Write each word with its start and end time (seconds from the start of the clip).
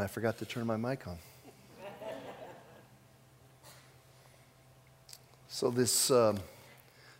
And 0.00 0.06
I 0.06 0.08
forgot 0.08 0.38
to 0.38 0.46
turn 0.46 0.66
my 0.66 0.78
mic 0.78 1.06
on. 1.06 1.18
So, 5.48 5.70
this, 5.70 6.10
um, 6.10 6.38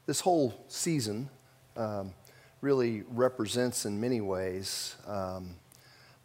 this 0.07 0.21
whole 0.21 0.65
season 0.69 1.29
um, 1.77 2.15
really 2.63 3.03
represents, 3.11 3.85
in 3.85 4.01
many 4.01 4.23
ways, 4.23 4.97
um, 5.07 5.57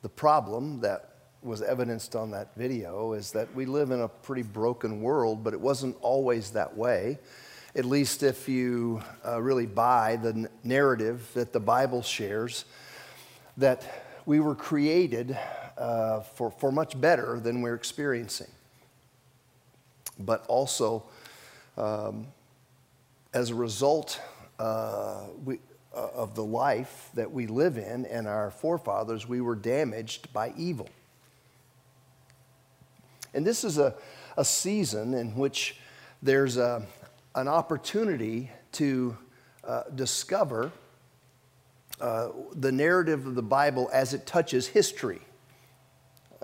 the 0.01 0.07
problem 0.07 0.79
that 0.79 1.15
was 1.43 1.61
evidenced 1.61 2.15
on 2.15 2.31
that 2.31 2.55
video 2.55 3.11
is 3.11 3.33
that 3.33 3.53
we 3.53 3.65
live 3.65 3.91
in 3.91 3.99
a 3.99 4.07
pretty 4.07 4.43
broken 4.43 5.01
world, 5.01 5.43
but 5.43 5.53
it 5.53 5.59
wasn't 5.59 5.97
always 5.99 6.51
that 6.51 6.77
way. 6.77 7.19
At 7.75 7.83
least 7.83 8.23
if 8.23 8.47
you 8.47 9.03
uh, 9.27 9.41
really 9.41 9.65
buy 9.65 10.15
the 10.15 10.49
narrative 10.63 11.29
that 11.33 11.51
the 11.51 11.59
Bible 11.59 12.01
shares, 12.01 12.63
that 13.57 14.05
we 14.25 14.39
were 14.39 14.55
created 14.55 15.37
uh, 15.77 16.21
for, 16.21 16.51
for 16.51 16.71
much 16.71 16.99
better 16.99 17.39
than 17.39 17.61
we're 17.61 17.75
experiencing. 17.75 18.47
But 20.17 20.45
also, 20.47 21.03
um, 21.77 22.27
as 23.33 23.49
a 23.49 23.55
result 23.55 24.19
uh, 24.59 25.23
we, 25.43 25.59
uh, 25.93 26.07
of 26.13 26.35
the 26.35 26.43
life 26.43 27.09
that 27.13 27.31
we 27.31 27.47
live 27.47 27.77
in 27.77 28.05
and 28.05 28.27
our 28.27 28.51
forefathers, 28.51 29.27
we 29.27 29.41
were 29.41 29.55
damaged 29.55 30.31
by 30.33 30.53
evil. 30.57 30.89
And 33.33 33.45
this 33.45 33.63
is 33.63 33.77
a, 33.77 33.93
a 34.37 34.45
season 34.45 35.13
in 35.13 35.35
which 35.35 35.77
there's 36.23 36.57
a, 36.57 36.85
an 37.35 37.47
opportunity 37.47 38.49
to 38.73 39.17
uh, 39.67 39.83
discover 39.93 40.71
uh, 41.99 42.29
the 42.53 42.71
narrative 42.71 43.25
of 43.25 43.35
the 43.35 43.41
Bible 43.41 43.89
as 43.93 44.13
it 44.13 44.25
touches 44.25 44.67
history. 44.67 45.21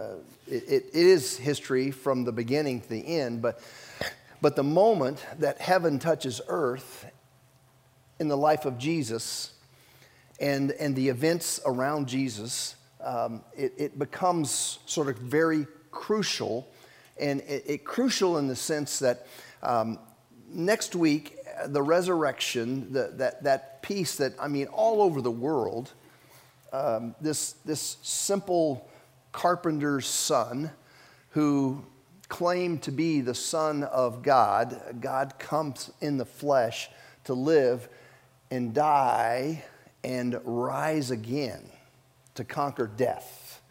Uh, 0.01 0.15
it, 0.47 0.63
it 0.67 0.95
is 0.95 1.37
history 1.37 1.91
from 1.91 2.23
the 2.23 2.31
beginning 2.31 2.81
to 2.81 2.89
the 2.89 3.19
end, 3.19 3.39
but, 3.39 3.59
but 4.41 4.55
the 4.55 4.63
moment 4.63 5.23
that 5.37 5.61
heaven 5.61 5.99
touches 5.99 6.41
earth 6.47 7.05
in 8.19 8.27
the 8.27 8.37
life 8.37 8.65
of 8.65 8.79
Jesus 8.79 9.53
and, 10.39 10.71
and 10.71 10.95
the 10.95 11.07
events 11.07 11.59
around 11.67 12.07
Jesus, 12.07 12.75
um, 13.03 13.43
it, 13.55 13.73
it 13.77 13.99
becomes 13.99 14.79
sort 14.87 15.07
of 15.07 15.17
very 15.17 15.67
crucial. 15.91 16.67
And 17.19 17.41
it, 17.41 17.63
it 17.67 17.85
crucial 17.85 18.39
in 18.39 18.47
the 18.47 18.55
sense 18.55 18.97
that 18.99 19.27
um, 19.61 19.99
next 20.49 20.95
week, 20.95 21.37
the 21.67 21.83
resurrection, 21.83 22.91
the, 22.91 23.11
that, 23.17 23.43
that 23.43 23.83
piece 23.83 24.15
that, 24.15 24.33
I 24.41 24.47
mean, 24.47 24.65
all 24.67 25.03
over 25.03 25.21
the 25.21 25.29
world, 25.29 25.91
um, 26.73 27.13
this, 27.21 27.51
this 27.65 27.97
simple 28.01 28.87
carpenter's 29.31 30.07
son 30.07 30.71
who 31.31 31.83
claimed 32.27 32.81
to 32.83 32.91
be 32.91 33.21
the 33.21 33.35
Son 33.35 33.83
of 33.83 34.23
God, 34.23 34.97
God 35.01 35.37
comes 35.37 35.91
in 35.99 36.17
the 36.17 36.25
flesh 36.25 36.89
to 37.25 37.33
live 37.33 37.89
and 38.49 38.73
die 38.73 39.63
and 40.03 40.39
rise 40.43 41.11
again 41.11 41.61
to 42.35 42.43
conquer 42.43 42.87
death. 42.87 43.61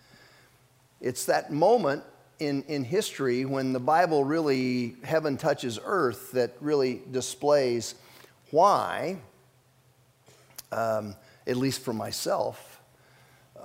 It's 1.00 1.24
that 1.24 1.50
moment 1.50 2.04
in, 2.38 2.62
in 2.64 2.84
history 2.84 3.46
when 3.46 3.72
the 3.72 3.80
Bible 3.80 4.24
really, 4.24 4.96
heaven 5.02 5.38
touches 5.38 5.78
earth, 5.82 6.32
that 6.32 6.52
really 6.60 7.00
displays 7.10 7.94
why, 8.50 9.18
um, 10.70 11.16
at 11.46 11.56
least 11.56 11.80
for 11.80 11.94
myself, 11.94 12.69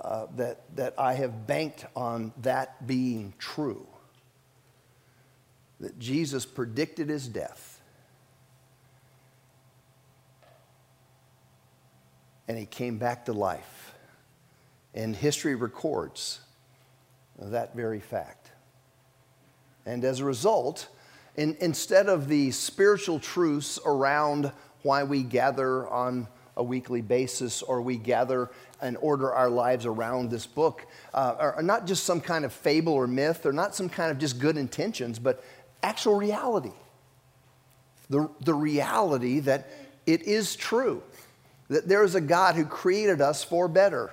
uh, 0.00 0.26
that, 0.36 0.76
that 0.76 0.94
I 0.98 1.14
have 1.14 1.46
banked 1.46 1.86
on 1.94 2.32
that 2.42 2.86
being 2.86 3.34
true. 3.38 3.86
That 5.80 5.98
Jesus 5.98 6.46
predicted 6.46 7.08
his 7.08 7.28
death. 7.28 7.80
And 12.48 12.56
he 12.56 12.66
came 12.66 12.98
back 12.98 13.26
to 13.26 13.32
life. 13.32 13.94
And 14.94 15.14
history 15.14 15.54
records 15.54 16.40
that 17.38 17.74
very 17.74 18.00
fact. 18.00 18.50
And 19.84 20.04
as 20.04 20.20
a 20.20 20.24
result, 20.24 20.88
in, 21.36 21.56
instead 21.60 22.08
of 22.08 22.28
the 22.28 22.50
spiritual 22.50 23.20
truths 23.20 23.78
around 23.84 24.52
why 24.82 25.04
we 25.04 25.22
gather 25.22 25.86
on 25.88 26.28
a 26.56 26.62
weekly 26.62 27.02
basis 27.02 27.62
or 27.62 27.80
we 27.80 27.96
gather 27.96 28.50
and 28.80 28.96
order 29.00 29.32
our 29.32 29.50
lives 29.50 29.86
around 29.86 30.30
this 30.30 30.46
book, 30.46 30.86
uh, 31.14 31.34
are, 31.38 31.52
are 31.54 31.62
not 31.62 31.86
just 31.86 32.04
some 32.04 32.20
kind 32.20 32.44
of 32.44 32.52
fable 32.52 32.92
or 32.92 33.06
myth 33.06 33.44
or 33.46 33.52
not 33.52 33.74
some 33.74 33.88
kind 33.88 34.10
of 34.10 34.18
just 34.18 34.38
good 34.38 34.56
intentions, 34.56 35.18
but 35.18 35.42
actual 35.82 36.14
reality. 36.14 36.72
The, 38.08 38.30
the 38.40 38.54
reality 38.54 39.40
that 39.40 39.68
it 40.06 40.22
is 40.22 40.56
true, 40.56 41.02
that 41.68 41.88
there 41.88 42.04
is 42.04 42.14
a 42.14 42.20
God 42.20 42.54
who 42.54 42.64
created 42.64 43.20
us 43.20 43.42
for 43.42 43.66
better, 43.68 44.10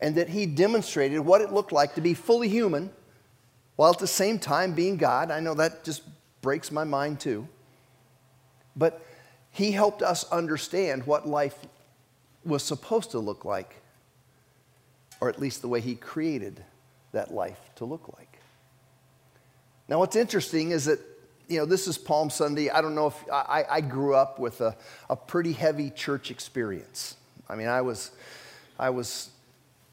and 0.00 0.16
that 0.16 0.28
He 0.28 0.44
demonstrated 0.44 1.20
what 1.20 1.40
it 1.40 1.52
looked 1.52 1.72
like 1.72 1.94
to 1.94 2.00
be 2.00 2.14
fully 2.14 2.48
human 2.48 2.90
while 3.76 3.90
at 3.90 3.98
the 3.98 4.06
same 4.06 4.38
time 4.38 4.74
being 4.74 4.96
God. 4.96 5.30
I 5.30 5.40
know 5.40 5.54
that 5.54 5.84
just 5.84 6.02
breaks 6.42 6.70
my 6.70 6.84
mind 6.84 7.20
too. 7.20 7.48
But 8.76 9.03
He 9.54 9.70
helped 9.70 10.02
us 10.02 10.24
understand 10.32 11.06
what 11.06 11.28
life 11.28 11.56
was 12.44 12.64
supposed 12.64 13.12
to 13.12 13.20
look 13.20 13.44
like, 13.44 13.76
or 15.20 15.28
at 15.28 15.38
least 15.38 15.62
the 15.62 15.68
way 15.68 15.80
He 15.80 15.94
created 15.94 16.64
that 17.12 17.32
life 17.32 17.70
to 17.76 17.84
look 17.84 18.12
like. 18.18 18.40
Now, 19.88 20.00
what's 20.00 20.16
interesting 20.16 20.72
is 20.72 20.86
that, 20.86 20.98
you 21.46 21.58
know, 21.58 21.66
this 21.66 21.86
is 21.86 21.96
Palm 21.96 22.30
Sunday. 22.30 22.68
I 22.68 22.80
don't 22.80 22.96
know 22.96 23.06
if 23.06 23.24
I, 23.32 23.64
I 23.70 23.80
grew 23.80 24.16
up 24.16 24.40
with 24.40 24.60
a, 24.60 24.76
a 25.08 25.14
pretty 25.14 25.52
heavy 25.52 25.90
church 25.90 26.32
experience. 26.32 27.14
I 27.48 27.54
mean, 27.54 27.68
I 27.68 27.80
was, 27.80 28.10
I 28.76 28.90
was, 28.90 29.30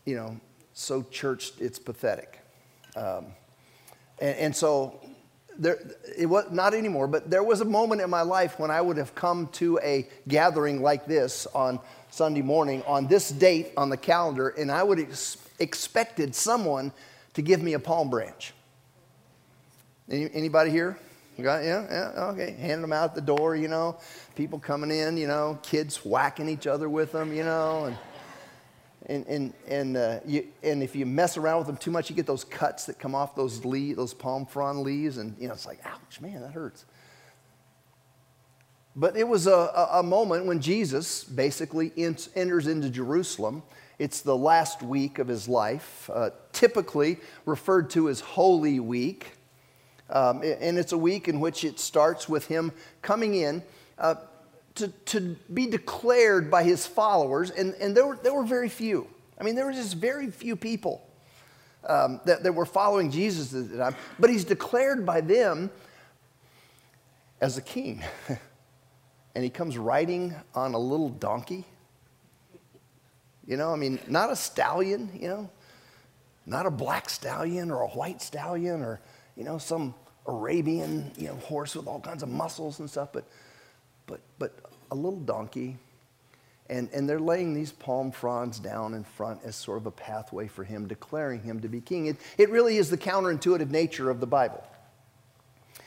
you 0.06 0.16
know, 0.16 0.42
so 0.74 1.04
churched, 1.04 1.62
it's 1.62 1.78
pathetic. 1.78 2.40
Um, 2.96 3.28
and, 4.20 4.38
and 4.38 4.56
so 4.56 5.00
there, 5.62 5.80
it 6.18 6.26
was 6.26 6.52
not 6.52 6.74
anymore, 6.74 7.08
but 7.08 7.30
there 7.30 7.44
was 7.44 7.62
a 7.62 7.66
moment 7.66 8.02
in 8.02 8.10
my 8.10 8.24
life 8.24 8.58
when 8.58 8.72
I 8.72 8.82
would 8.82 8.98
have 8.98 9.14
come 9.14 9.48
to 9.54 9.80
a 9.84 10.08
gathering 10.28 10.82
like 10.82 11.06
this 11.06 11.46
on 11.54 11.80
Sunday 12.10 12.42
morning 12.42 12.84
on 12.88 13.08
this 13.08 13.30
date 13.30 13.72
on 13.78 13.90
the 13.90 13.96
calendar, 13.96 14.50
and 14.50 14.72
I 14.72 14.82
would 14.82 14.98
have 14.98 15.10
ex- 15.10 15.38
expected 15.60 16.34
someone 16.34 16.92
to 17.36 17.42
give 17.44 17.62
me 17.62 17.74
a 17.74 17.80
palm 17.80 18.10
branch. 18.10 18.54
Any, 20.10 20.30
anybody 20.34 20.72
here? 20.72 20.98
Got 21.40 21.64
yeah, 21.64 21.86
yeah, 21.90 22.24
okay. 22.32 22.52
Handing 22.60 22.82
them 22.82 22.94
out 22.94 23.16
the 23.16 23.22
door, 23.22 23.56
you 23.56 23.68
know. 23.68 23.98
People 24.36 24.60
coming 24.60 24.92
in, 24.92 25.16
you 25.16 25.28
know. 25.28 25.58
Kids 25.64 26.04
whacking 26.04 26.50
each 26.50 26.68
other 26.68 26.90
with 26.90 27.12
them, 27.14 27.34
you 27.34 27.44
know, 27.44 27.86
and 27.86 27.98
and, 29.08 29.26
and, 29.26 29.54
and, 29.68 29.98
uh, 29.98 30.20
you, 30.26 30.48
and 30.64 30.84
if 30.84 30.96
you 30.96 31.06
mess 31.06 31.38
around 31.38 31.60
with 31.60 31.68
them 31.68 31.78
too 31.78 31.92
much, 31.92 32.10
you 32.10 32.16
get 32.16 32.28
those 32.28 32.44
cuts 32.44 32.86
that 32.86 33.00
come 33.00 33.16
off 33.16 33.36
those 33.36 33.66
leaves, 33.66 33.98
those 33.98 34.14
palm 34.14 34.46
frond 34.46 34.82
leaves, 34.82 35.18
and 35.18 35.36
you 35.40 35.48
know, 35.48 35.54
it's 35.54 35.66
like, 35.66 35.80
ouch, 35.86 36.22
man, 36.22 36.42
that 36.42 36.52
hurts. 36.52 36.86
But 38.96 39.16
it 39.16 39.28
was 39.28 39.48
a, 39.48 39.90
a 39.94 40.04
moment 40.04 40.46
when 40.46 40.60
Jesus 40.60 41.24
basically 41.24 41.92
enters 41.98 42.68
into 42.68 42.90
Jerusalem. 42.90 43.64
It's 44.00 44.22
the 44.22 44.36
last 44.36 44.84
week 44.84 45.18
of 45.18 45.28
his 45.28 45.48
life, 45.48 46.10
uh, 46.14 46.32
typically 46.52 47.18
referred 47.46 47.90
to 47.92 48.10
as 48.10 48.20
Holy 48.20 48.80
Week. 48.80 49.32
Um, 50.10 50.42
and 50.44 50.78
it's 50.78 50.92
a 50.92 50.98
week 50.98 51.30
in 51.30 51.40
which 51.40 51.64
it 51.64 51.80
starts 51.80 52.28
with 52.28 52.48
him 52.48 52.74
coming 53.02 53.36
in. 53.36 53.64
Uh, 53.98 54.16
to, 54.76 54.88
to 54.88 55.36
be 55.54 55.68
declared 55.68 56.50
by 56.50 56.64
his 56.64 56.86
followers, 56.86 57.52
and, 57.52 57.74
and 57.76 57.96
there, 57.96 58.08
were, 58.08 58.18
there 58.22 58.34
were 58.34 58.46
very 58.46 58.70
few. 58.70 59.08
I 59.40 59.44
mean, 59.44 59.56
there 59.56 59.66
were 59.66 59.74
just 59.74 59.96
very 59.96 60.30
few 60.30 60.56
people 60.56 61.08
um, 61.88 62.22
that, 62.26 62.44
that 62.44 62.54
were 62.54 62.66
following 62.66 63.12
Jesus 63.12 63.54
at 63.54 63.70
the 63.72 63.78
time, 63.78 63.96
but 64.20 64.30
he's 64.30 64.46
declared 64.46 65.06
by 65.06 65.22
them 65.22 65.72
as 67.42 67.58
a 67.58 67.62
king. 67.62 68.04
and 69.36 69.44
he 69.44 69.50
comes 69.50 69.78
riding 69.78 70.36
on 70.54 70.74
a 70.74 70.80
little 70.80 71.10
donkey. 71.10 71.66
You 73.48 73.58
know, 73.58 73.74
I 73.74 73.76
mean, 73.76 74.00
not 74.08 74.32
a 74.32 74.36
stallion, 74.36 75.10
you 75.20 75.28
know, 75.28 75.50
not 76.46 76.66
a 76.66 76.72
black 76.72 77.10
stallion 77.10 77.72
or 77.72 77.82
a 77.82 77.88
white 77.90 78.22
stallion 78.22 78.82
or, 78.82 79.02
you 79.36 79.44
know, 79.44 79.58
some 79.58 79.96
Arabian, 80.28 81.12
you 81.18 81.28
know, 81.28 81.36
horse 81.36 81.76
with 81.76 81.88
all 81.88 82.00
kinds 82.00 82.24
of 82.24 82.30
muscles 82.30 82.80
and 82.80 82.90
stuff, 82.90 83.10
but 83.12 83.26
but, 84.12 84.20
but 84.38 84.72
a 84.92 84.96
little 84.96 85.20
donkey. 85.20 85.78
And, 86.70 86.90
and 86.94 87.08
they're 87.08 87.20
laying 87.20 87.54
these 87.54 87.72
palm 87.72 88.12
fronds 88.12 88.60
down 88.60 88.94
in 88.94 89.04
front 89.04 89.40
as 89.44 89.56
sort 89.56 89.78
of 89.78 89.86
a 89.86 89.92
pathway 89.92 90.48
for 90.48 90.64
him, 90.64 90.88
declaring 90.88 91.42
him 91.42 91.62
to 91.62 91.70
be 91.70 91.82
king. 91.82 92.08
It, 92.08 92.18
it 92.38 92.50
really 92.50 92.78
is 92.78 92.90
the 92.90 92.98
counterintuitive 92.98 93.70
nature 93.70 94.10
of 94.10 94.20
the 94.20 94.28
Bible. 94.28 94.64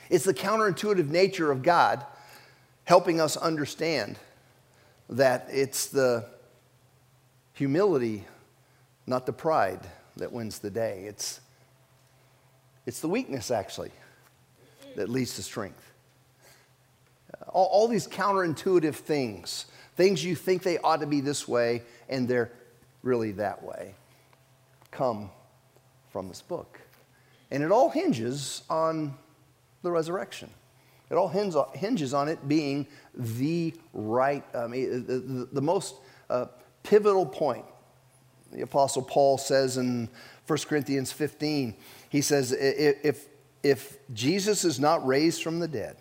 It's 0.09 0.25
the 0.25 0.33
counterintuitive 0.33 1.07
nature 1.09 1.51
of 1.51 1.63
God 1.63 2.05
helping 2.83 3.21
us 3.21 3.37
understand 3.37 4.17
that 5.09 5.47
it's 5.51 5.87
the 5.87 6.25
humility, 7.53 8.25
not 9.07 9.25
the 9.25 9.33
pride, 9.33 9.81
that 10.17 10.31
wins 10.31 10.59
the 10.59 10.69
day. 10.69 11.05
It's, 11.07 11.41
it's 12.85 13.01
the 13.01 13.07
weakness, 13.07 13.51
actually, 13.51 13.91
that 14.95 15.09
leads 15.09 15.35
to 15.35 15.43
strength. 15.43 15.91
All, 17.49 17.65
all 17.65 17.87
these 17.87 18.07
counterintuitive 18.07 18.95
things, 18.95 19.65
things 19.95 20.23
you 20.23 20.35
think 20.35 20.63
they 20.63 20.77
ought 20.79 21.01
to 21.01 21.07
be 21.07 21.21
this 21.21 21.47
way, 21.47 21.83
and 22.09 22.27
they're 22.27 22.51
really 23.03 23.31
that 23.33 23.63
way, 23.63 23.95
come 24.91 25.29
from 26.09 26.27
this 26.27 26.41
book. 26.41 26.79
And 27.51 27.63
it 27.63 27.71
all 27.71 27.89
hinges 27.89 28.63
on 28.69 29.15
the 29.83 29.91
resurrection. 29.91 30.49
It 31.09 31.15
all 31.15 31.27
hinges 31.27 32.13
on 32.13 32.27
it 32.27 32.47
being 32.47 32.87
the 33.13 33.73
right, 33.93 34.43
I 34.55 34.67
mean, 34.67 35.05
the, 35.05 35.19
the, 35.19 35.49
the 35.53 35.61
most 35.61 35.95
uh, 36.29 36.47
pivotal 36.83 37.25
point. 37.25 37.65
The 38.51 38.61
Apostle 38.61 39.03
Paul 39.03 39.37
says 39.37 39.77
in 39.77 40.09
1 40.47 40.59
Corinthians 40.67 41.11
15, 41.11 41.75
he 42.09 42.21
says, 42.21 42.51
if, 42.53 43.25
if 43.61 43.97
Jesus 44.13 44.63
is 44.63 44.79
not 44.79 45.05
raised 45.05 45.43
from 45.43 45.59
the 45.59 45.67
dead, 45.67 45.97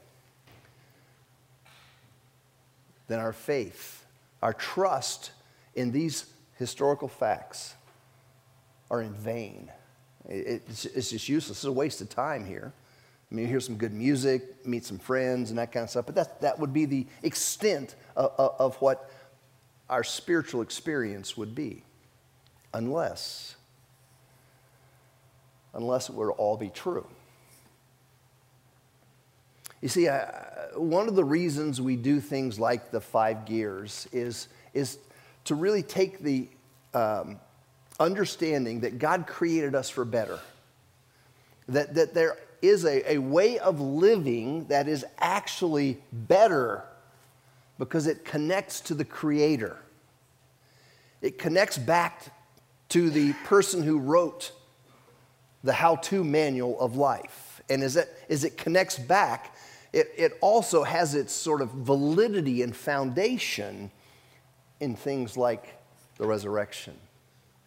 then 3.08 3.20
our 3.20 3.32
faith, 3.32 4.04
our 4.42 4.52
trust 4.52 5.32
in 5.74 5.92
these 5.92 6.26
historical 6.58 7.08
facts 7.08 7.74
are 8.90 9.02
in 9.02 9.12
vain. 9.12 9.70
It's, 10.28 10.84
it's 10.86 11.10
just 11.10 11.28
useless. 11.28 11.58
It's 11.58 11.64
a 11.64 11.72
waste 11.72 12.00
of 12.00 12.08
time 12.08 12.46
here. 12.46 12.72
I 13.30 13.34
mean, 13.34 13.44
you 13.46 13.50
hear 13.50 13.60
some 13.60 13.76
good 13.76 13.92
music, 13.92 14.64
meet 14.66 14.84
some 14.84 14.98
friends, 14.98 15.50
and 15.50 15.58
that 15.58 15.72
kind 15.72 15.84
of 15.84 15.90
stuff. 15.90 16.06
But 16.06 16.14
that, 16.14 16.40
that 16.42 16.58
would 16.58 16.72
be 16.72 16.84
the 16.84 17.06
extent 17.22 17.94
of, 18.16 18.32
of, 18.38 18.54
of 18.58 18.76
what 18.76 19.10
our 19.90 20.04
spiritual 20.04 20.62
experience 20.62 21.36
would 21.36 21.54
be, 21.54 21.82
unless, 22.72 23.56
unless 25.74 26.08
it 26.08 26.14
were 26.14 26.28
to 26.28 26.32
all 26.32 26.56
be 26.56 26.70
true. 26.70 27.06
You 29.84 29.90
see, 29.90 30.08
uh, 30.08 30.24
one 30.76 31.08
of 31.08 31.14
the 31.14 31.24
reasons 31.24 31.78
we 31.78 31.96
do 31.96 32.18
things 32.18 32.58
like 32.58 32.90
the 32.90 33.02
five 33.02 33.44
gears 33.44 34.08
is, 34.12 34.48
is 34.72 34.96
to 35.44 35.54
really 35.54 35.82
take 35.82 36.20
the 36.20 36.48
um, 36.94 37.38
understanding 38.00 38.80
that 38.80 38.98
God 38.98 39.26
created 39.26 39.74
us 39.74 39.90
for 39.90 40.06
better. 40.06 40.40
That, 41.68 41.96
that 41.96 42.14
there 42.14 42.38
is 42.62 42.86
a, 42.86 43.12
a 43.12 43.18
way 43.18 43.58
of 43.58 43.78
living 43.78 44.68
that 44.68 44.88
is 44.88 45.04
actually 45.18 45.98
better 46.10 46.82
because 47.78 48.06
it 48.06 48.24
connects 48.24 48.80
to 48.80 48.94
the 48.94 49.04
Creator. 49.04 49.76
It 51.20 51.38
connects 51.38 51.76
back 51.76 52.22
to 52.88 53.10
the 53.10 53.34
person 53.44 53.82
who 53.82 53.98
wrote 53.98 54.50
the 55.62 55.74
how 55.74 55.96
to 55.96 56.24
manual 56.24 56.80
of 56.80 56.96
life. 56.96 57.60
And 57.68 57.82
as 57.82 57.96
it, 57.96 58.08
as 58.30 58.44
it 58.44 58.56
connects 58.56 58.98
back, 58.98 59.53
it, 59.94 60.12
it 60.16 60.38
also 60.40 60.82
has 60.82 61.14
its 61.14 61.32
sort 61.32 61.62
of 61.62 61.70
validity 61.70 62.62
and 62.62 62.74
foundation 62.74 63.92
in 64.80 64.96
things 64.96 65.36
like 65.36 65.80
the 66.18 66.26
resurrection. 66.26 66.94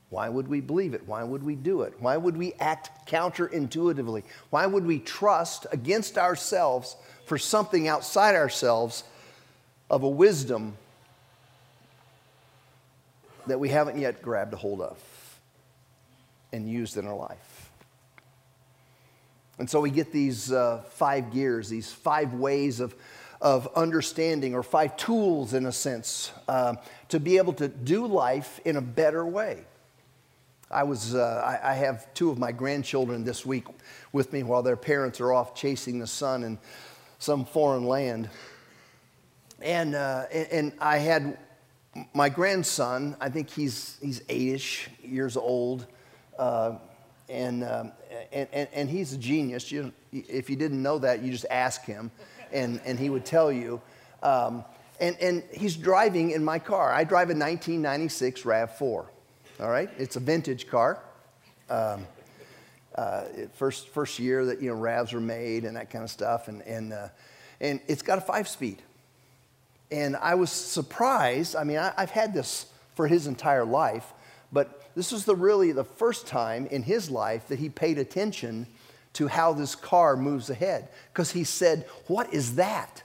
Why 0.10 0.28
would 0.28 0.50
we 0.50 0.60
believe 0.60 0.94
it? 0.94 1.08
Why 1.08 1.24
would 1.24 1.42
we 1.42 1.56
do 1.56 1.84
it? 1.84 1.94
Why 2.00 2.18
would 2.18 2.36
we 2.36 2.52
act 2.60 3.10
counterintuitively? 3.10 4.24
Why 4.50 4.66
would 4.66 4.86
we 4.86 5.00
trust 5.00 5.68
against 5.72 6.18
ourselves 6.18 6.98
for 7.26 7.38
something 7.38 7.88
outside 7.88 8.36
ourselves 8.36 9.06
of 9.90 10.04
a 10.04 10.10
wisdom 10.10 10.78
that 13.48 13.58
we 13.58 13.70
haven't 13.70 13.98
yet 13.98 14.22
grabbed 14.22 14.54
a 14.54 14.58
hold 14.58 14.82
of 14.82 14.98
and 16.52 16.70
used 16.70 16.98
in 16.98 17.08
our 17.08 17.16
life? 17.16 17.57
And 19.60 19.70
so 19.70 19.82
we 19.82 19.90
get 19.90 20.12
these 20.12 20.52
uh, 20.52 20.84
five 20.90 21.32
gears, 21.32 21.70
these 21.70 21.92
five 21.92 22.34
ways 22.34 22.80
of, 22.80 22.96
of 23.42 23.68
understanding, 23.76 24.54
or 24.54 24.64
five 24.64 24.96
tools 24.98 25.54
in 25.54 25.66
a 25.66 25.72
sense, 25.72 26.32
uh, 26.48 26.76
to 27.10 27.20
be 27.20 27.38
able 27.38 27.54
to 27.54 27.68
do 27.68 28.06
life 28.06 28.60
in 28.66 28.76
a 28.76 28.82
better 28.82 29.26
way. 29.26 29.64
I, 30.70 30.84
was, 30.84 31.16
uh, 31.16 31.60
I, 31.64 31.72
I, 31.72 31.74
have 31.76 32.14
two 32.14 32.30
of 32.30 32.38
my 32.38 32.52
grandchildren 32.52 33.24
this 33.24 33.46
week 33.46 33.66
with 34.12 34.34
me 34.34 34.44
while 34.44 34.62
their 34.62 34.76
parents 34.76 35.22
are 35.22 35.32
off 35.32 35.56
chasing 35.56 36.00
the 36.00 36.08
sun 36.08 36.44
in 36.44 36.60
some 37.20 37.46
foreign 37.46 37.86
land. 37.86 38.30
And, 39.62 39.96
uh, 39.96 40.26
and, 40.32 40.48
and, 40.52 40.74
I 40.80 40.98
had 40.98 41.38
my 42.14 42.28
grandson, 42.28 43.16
I 43.22 43.30
think 43.30 43.50
he's, 43.50 43.98
he's 44.02 44.22
eight-ish 44.28 44.90
years 45.02 45.38
old, 45.38 45.88
uh, 46.38 46.76
and, 47.30 47.64
um, 47.64 47.92
and, 48.32 48.48
and, 48.52 48.68
and, 48.74 48.90
he's 48.90 49.14
a 49.14 49.18
genius. 49.18 49.72
You, 49.72 49.92
if 50.12 50.50
you 50.50 50.56
didn't 50.56 50.82
know 50.82 51.00
that, 51.00 51.22
you 51.22 51.32
just 51.32 51.46
ask 51.50 51.84
him, 51.84 52.12
and, 52.52 52.80
and 52.86 52.98
he 53.00 53.10
would 53.10 53.26
tell 53.26 53.52
you. 53.52 53.82
Um, 54.24 54.64
and, 55.00 55.16
and 55.22 55.44
he's 55.54 55.76
driving 55.76 56.32
in 56.32 56.44
my 56.44 56.60
car. 56.60 56.92
I 56.92 57.04
drive 57.04 57.30
a 57.30 57.36
1996 57.36 58.42
RAV4 58.44 59.08
all 59.60 59.70
right? 59.70 59.90
It's 59.98 60.16
a 60.16 60.20
vintage 60.20 60.68
car. 60.68 61.00
Um, 61.70 62.06
uh, 62.96 63.24
first, 63.54 63.90
first 63.90 64.20
year 64.20 64.46
that, 64.46 64.62
you 64.62 64.70
know, 64.70 64.80
RAVs 64.80 65.14
were 65.14 65.20
made 65.20 65.66
and 65.66 65.76
that 65.76 65.90
kind 65.90 66.04
of 66.04 66.10
stuff. 66.10 66.48
And, 66.48 66.62
and, 66.64 66.94
uh, 66.94 67.10
and 67.60 67.80
it's 67.88 68.02
got 68.02 68.18
a 68.18 68.22
five 68.22 68.48
speed. 68.48 68.82
And 69.92 70.16
I 70.16 70.36
was 70.36 70.52
surprised. 70.52 71.56
I 71.56 71.64
mean, 71.64 71.78
I, 71.78 71.94
I've 71.98 72.12
had 72.12 72.34
this 72.34 72.68
for 72.96 73.08
his 73.08 73.28
entire 73.28 73.66
life, 73.66 74.14
but 74.52 74.90
this 74.96 75.12
was 75.12 75.26
the 75.26 75.36
really 75.36 75.72
the 75.72 75.84
first 75.84 76.28
time 76.28 76.68
in 76.68 76.84
his 76.84 77.10
life 77.10 77.48
that 77.50 77.60
he 77.60 77.70
paid 77.70 77.98
attention 77.98 78.68
to 79.14 79.28
how 79.28 79.54
this 79.54 79.76
car 79.76 80.16
moves 80.16 80.50
ahead. 80.50 80.90
Because 81.12 81.32
he 81.32 81.44
said, 81.44 81.86
What 82.08 82.34
is 82.34 82.56
that? 82.56 83.04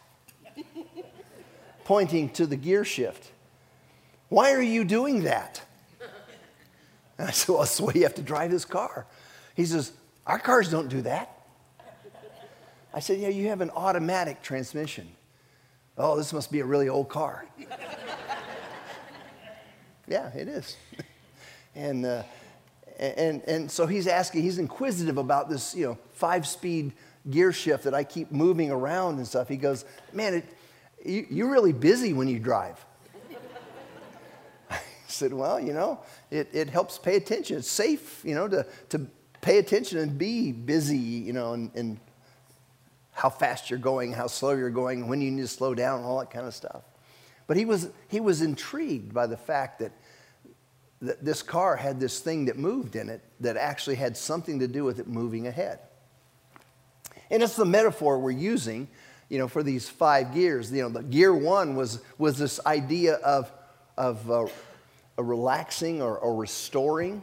Pointing 1.85 2.31
to 2.31 2.47
the 2.47 2.57
gear 2.57 2.85
shift. 2.85 3.31
Why 4.29 4.53
are 4.53 4.63
you 4.63 4.85
doing 4.85 5.25
that? 5.25 5.63
And 7.19 7.29
I 7.29 7.31
said, 7.33 7.49
Well, 7.49 7.59
that's 7.59 7.77
the 7.77 7.85
way 7.85 7.93
you 7.97 8.03
have 8.05 8.15
to 8.15 8.23
drive 8.23 8.51
this 8.51 8.65
car. 8.65 9.07
He 9.55 9.65
says, 9.65 9.93
Our 10.27 10.39
cars 10.39 10.71
don't 10.71 10.89
do 10.89 11.03
that. 11.03 11.37
I 12.95 13.01
said, 13.01 13.19
Yeah, 13.19 13.29
you 13.29 13.49
have 13.49 13.61
an 13.61 13.71
automatic 13.71 14.43
transmission. 14.43 15.09
Oh, 15.99 16.17
this 16.17 16.33
must 16.33 16.51
be 16.51 16.61
a 16.61 16.65
really 16.65 16.89
old 16.89 17.09
car. 17.09 17.47
yeah, 20.07 20.29
it 20.35 20.49
is. 20.49 20.77
and, 21.75 22.05
uh, 22.05 22.23
and, 22.99 23.43
and 23.47 23.71
so 23.71 23.87
he's 23.87 24.07
asking, 24.07 24.43
he's 24.43 24.59
inquisitive 24.59 25.19
about 25.19 25.49
this, 25.49 25.75
you 25.75 25.87
know, 25.87 25.99
five 26.13 26.47
speed 26.47 26.93
gear 27.31 27.53
shift 27.53 27.85
that 27.85 27.95
I 27.95 28.05
keep 28.05 28.31
moving 28.31 28.71
around 28.71 29.17
and 29.17 29.27
stuff. 29.27 29.49
He 29.49 29.57
goes, 29.57 29.85
Man, 30.13 30.35
it, 30.35 30.45
you, 31.05 31.27
you're 31.31 31.51
really 31.51 31.73
busy 31.73 32.13
when 32.13 32.29
you 32.29 32.39
drive 32.39 32.85
I 34.71 34.79
said, 35.07 35.33
Well, 35.33 35.59
you 35.61 35.73
know, 35.73 36.01
it, 36.31 36.49
it 36.53 36.69
helps 36.69 36.99
pay 36.99 37.17
attention. 37.17 37.59
It's 37.59 37.71
safe, 37.71 38.23
you 38.25 38.35
know, 38.35 38.49
to, 38.49 38.67
to 38.91 39.07
pay 39.41 39.59
attention 39.59 39.99
and 39.99 40.17
be 40.17 40.53
busy, 40.53 40.97
you 40.97 41.33
know, 41.33 41.55
and, 41.55 41.71
and 41.75 42.01
how 43.13 43.29
fast 43.29 43.71
you're 43.71 43.79
going, 43.79 44.13
how 44.13 44.27
slow 44.27 44.53
you're 44.53 44.71
going, 44.71 45.09
when 45.09 45.21
you 45.21 45.31
need 45.31 45.43
to 45.43 45.49
slow 45.49 45.75
down, 45.75 46.03
all 46.03 46.19
that 46.19 46.31
kind 46.31 46.47
of 46.47 46.55
stuff. 46.55 46.83
But 47.47 47.57
he 47.57 47.65
was, 47.65 47.91
he 48.09 48.21
was 48.21 48.41
intrigued 48.41 49.13
by 49.13 49.27
the 49.27 49.37
fact 49.37 49.81
that, 49.81 49.93
that 51.03 51.25
this 51.25 51.43
car 51.43 51.75
had 51.77 51.99
this 51.99 52.21
thing 52.21 52.47
that 52.47 52.57
moved 52.57 52.95
in 52.95 53.09
it 53.09 53.21
that 53.41 53.57
actually 53.57 53.97
had 53.97 54.17
something 54.17 54.61
to 54.61 54.69
do 54.69 54.85
with 54.85 55.01
it 55.01 55.09
moving 55.09 55.49
ahead. 55.49 55.81
And 57.29 57.43
it's 57.43 57.57
the 57.57 57.65
metaphor 57.65 58.19
we're 58.19 58.31
using, 58.31 58.89
you 59.29 59.39
know, 59.39 59.49
for 59.49 59.65
these 59.65 59.89
five 59.89 60.33
gears. 60.33 60.71
You 60.71 60.83
know, 60.83 60.89
the 60.91 61.03
gear 61.03 61.35
one 61.35 61.75
was, 61.75 62.01
was 62.19 62.39
this 62.39 62.61
idea 62.65 63.15
of, 63.15 63.51
of 63.99 64.31
uh, 64.31 64.47
relaxing 65.17 66.01
or, 66.01 66.17
or 66.17 66.37
restoring. 66.37 67.23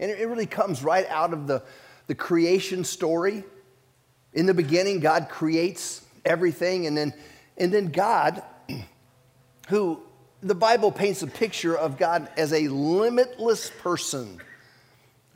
And 0.00 0.10
it, 0.10 0.20
it 0.20 0.26
really 0.26 0.46
comes 0.46 0.82
right 0.82 1.06
out 1.08 1.32
of 1.32 1.46
the, 1.46 1.62
the 2.08 2.16
creation 2.16 2.82
story. 2.82 3.44
In 4.32 4.46
the 4.46 4.54
beginning, 4.54 4.98
God 4.98 5.28
creates 5.28 6.04
everything, 6.24 6.86
and 6.86 6.96
then, 6.96 7.14
and 7.56 7.72
then 7.72 7.86
God, 7.92 8.42
who 9.68 10.02
the 10.42 10.54
Bible 10.54 10.90
paints 10.90 11.22
a 11.22 11.26
picture 11.26 11.76
of 11.76 11.96
God 11.96 12.28
as 12.36 12.52
a 12.52 12.68
limitless 12.68 13.70
person. 13.80 14.40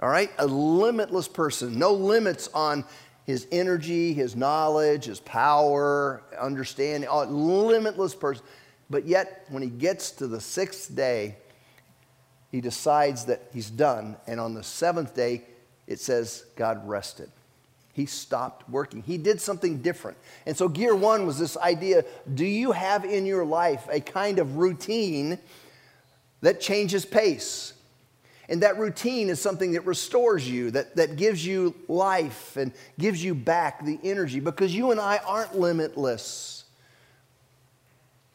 All 0.01 0.09
right? 0.09 0.31
A 0.39 0.47
limitless 0.47 1.29
person. 1.29 1.79
No 1.79 1.93
limits 1.93 2.49
on 2.53 2.85
his 3.25 3.47
energy, 3.51 4.13
his 4.13 4.37
knowledge, 4.37 5.07
his 5.07 5.21
power, 5.21 6.23
understanding, 6.39 7.09
a 7.09 7.25
limitless 7.25 8.15
person. 8.15 8.45
But 8.91 9.07
yet, 9.07 9.47
when 9.49 9.63
he 9.63 9.69
gets 9.69 10.11
to 10.13 10.27
the 10.27 10.41
sixth 10.41 10.95
day, 10.95 11.37
he 12.53 12.61
decides 12.61 13.25
that 13.27 13.43
he's 13.53 13.71
done. 13.71 14.17
And 14.27 14.39
on 14.41 14.55
the 14.55 14.63
seventh 14.63 15.15
day, 15.15 15.43
it 15.87 16.01
says 16.01 16.45
God 16.57 16.87
rested. 16.89 17.31
He 17.97 18.05
stopped 18.05 18.69
working. 18.69 19.01
He 19.01 19.17
did 19.17 19.41
something 19.41 19.81
different. 19.81 20.19
And 20.45 20.55
so, 20.55 20.69
gear 20.69 20.95
one 20.95 21.25
was 21.25 21.39
this 21.39 21.57
idea 21.57 22.05
do 22.35 22.45
you 22.45 22.73
have 22.73 23.07
in 23.07 23.25
your 23.25 23.43
life 23.47 23.89
a 23.91 24.01
kind 24.01 24.39
of 24.39 24.59
routine 24.59 25.39
that 26.43 26.61
changes 26.61 27.07
pace? 27.07 27.73
And 28.51 28.63
that 28.63 28.77
routine 28.77 29.31
is 29.31 29.41
something 29.41 29.73
that 29.73 29.87
restores 29.87 30.47
you, 30.47 30.71
that, 30.73 30.97
that 30.97 31.17
gives 31.17 31.45
you 31.45 31.75
life 31.89 32.59
and 32.59 32.71
gives 32.99 33.25
you 33.25 33.35
back 33.35 33.83
the 33.83 33.99
energy 34.05 34.41
because 34.41 34.75
you 34.75 34.91
and 34.91 35.01
I 35.01 35.17
aren't 35.27 35.59
limitless. 35.59 36.65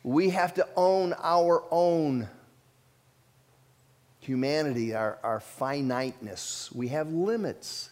We 0.01 0.31
have 0.31 0.55
to 0.55 0.67
own 0.75 1.13
our 1.21 1.63
own 1.69 2.27
humanity, 4.21 4.95
our, 4.95 5.19
our 5.21 5.39
finiteness. 5.39 6.71
We 6.73 6.87
have 6.87 7.13
limits. 7.13 7.91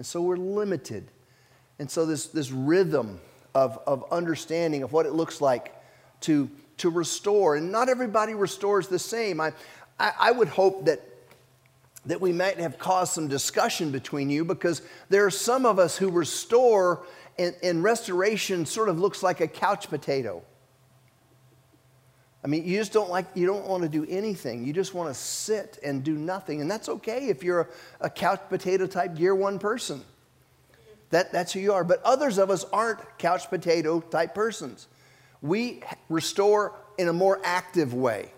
And 0.00 0.06
so 0.06 0.22
we're 0.22 0.38
limited. 0.38 1.10
And 1.78 1.90
so 1.90 2.06
this, 2.06 2.28
this 2.28 2.50
rhythm 2.50 3.20
of, 3.54 3.78
of 3.86 4.10
understanding 4.10 4.82
of 4.82 4.94
what 4.94 5.04
it 5.04 5.12
looks 5.12 5.42
like 5.42 5.74
to, 6.22 6.50
to 6.78 6.88
restore, 6.88 7.56
and 7.56 7.70
not 7.70 7.90
everybody 7.90 8.32
restores 8.32 8.88
the 8.88 8.98
same. 8.98 9.42
I, 9.42 9.52
I, 9.98 10.12
I 10.18 10.30
would 10.30 10.48
hope 10.48 10.86
that 10.86 11.02
that 12.06 12.18
we 12.18 12.32
might 12.32 12.58
have 12.58 12.78
caused 12.78 13.12
some 13.12 13.28
discussion 13.28 13.90
between 13.90 14.30
you 14.30 14.42
because 14.42 14.80
there 15.10 15.26
are 15.26 15.30
some 15.30 15.66
of 15.66 15.78
us 15.78 15.98
who 15.98 16.10
restore 16.10 17.04
and, 17.38 17.54
and, 17.62 17.82
restoration 17.82 18.64
sort 18.64 18.88
of 18.88 18.98
looks 18.98 19.22
like 19.22 19.42
a 19.42 19.46
couch 19.46 19.90
potato. 19.90 20.42
I 22.42 22.46
mean, 22.48 22.64
you 22.64 22.78
just 22.78 22.92
don't 22.92 23.10
like, 23.10 23.26
you 23.34 23.46
don't 23.46 23.66
want 23.66 23.82
to 23.82 23.88
do 23.88 24.06
anything. 24.08 24.64
You 24.64 24.72
just 24.72 24.94
want 24.94 25.08
to 25.10 25.14
sit 25.14 25.78
and 25.82 26.02
do 26.02 26.14
nothing. 26.14 26.60
And 26.60 26.70
that's 26.70 26.88
okay 26.88 27.28
if 27.28 27.42
you're 27.42 27.60
a, 28.00 28.06
a 28.06 28.10
couch 28.10 28.40
potato 28.48 28.86
type 28.86 29.14
gear 29.14 29.34
one 29.34 29.58
person. 29.58 30.02
That, 31.10 31.32
that's 31.32 31.52
who 31.52 31.60
you 31.60 31.72
are. 31.74 31.84
But 31.84 32.02
others 32.02 32.38
of 32.38 32.50
us 32.50 32.64
aren't 32.72 33.18
couch 33.18 33.50
potato 33.50 34.00
type 34.00 34.34
persons. 34.34 34.88
We 35.42 35.82
restore 36.08 36.74
in 36.96 37.08
a 37.08 37.12
more 37.12 37.40
active 37.44 37.92
way. 37.92 38.32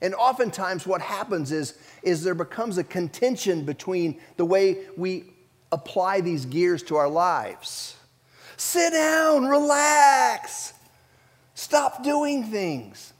And 0.00 0.14
oftentimes, 0.14 0.86
what 0.86 1.00
happens 1.00 1.52
is, 1.52 1.78
is 2.02 2.22
there 2.22 2.34
becomes 2.34 2.76
a 2.76 2.84
contention 2.84 3.64
between 3.64 4.20
the 4.36 4.44
way 4.44 4.78
we 4.96 5.32
apply 5.72 6.20
these 6.20 6.44
gears 6.44 6.82
to 6.84 6.96
our 6.96 7.08
lives. 7.08 7.96
Sit 8.56 8.92
down, 8.92 9.46
relax, 9.46 10.74
stop 11.56 12.04
doing 12.04 12.44
things. 12.44 13.12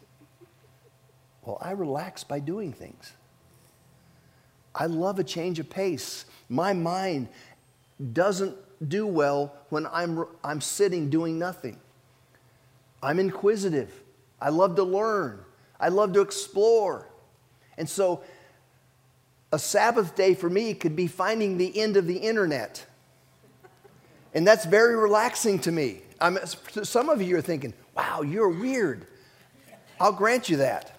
Well, 1.42 1.58
I 1.60 1.72
relax 1.72 2.22
by 2.22 2.38
doing 2.38 2.72
things. 2.72 3.12
I 4.74 4.86
love 4.86 5.18
a 5.18 5.24
change 5.24 5.58
of 5.58 5.68
pace. 5.68 6.26
My 6.48 6.72
mind 6.72 7.28
doesn't 8.12 8.56
do 8.88 9.06
well 9.06 9.52
when 9.70 9.86
I'm, 9.86 10.26
I'm 10.44 10.60
sitting 10.60 11.10
doing 11.10 11.38
nothing. 11.38 11.80
I'm 13.02 13.18
inquisitive. 13.18 13.90
I 14.40 14.50
love 14.50 14.76
to 14.76 14.82
learn. 14.82 15.40
I 15.80 15.88
love 15.88 16.12
to 16.12 16.20
explore. 16.20 17.08
And 17.78 17.88
so, 17.88 18.22
a 19.52 19.58
Sabbath 19.58 20.14
day 20.14 20.34
for 20.34 20.50
me 20.50 20.74
could 20.74 20.96
be 20.96 21.06
finding 21.06 21.56
the 21.56 21.78
end 21.78 21.96
of 21.96 22.06
the 22.06 22.16
internet. 22.16 22.84
And 24.34 24.46
that's 24.46 24.66
very 24.66 24.96
relaxing 24.96 25.58
to 25.60 25.72
me. 25.72 26.02
I'm, 26.20 26.38
some 26.46 27.08
of 27.08 27.20
you 27.20 27.36
are 27.36 27.42
thinking, 27.42 27.74
wow, 27.94 28.22
you're 28.22 28.48
weird. 28.48 29.06
I'll 30.00 30.12
grant 30.12 30.48
you 30.48 30.58
that. 30.58 30.92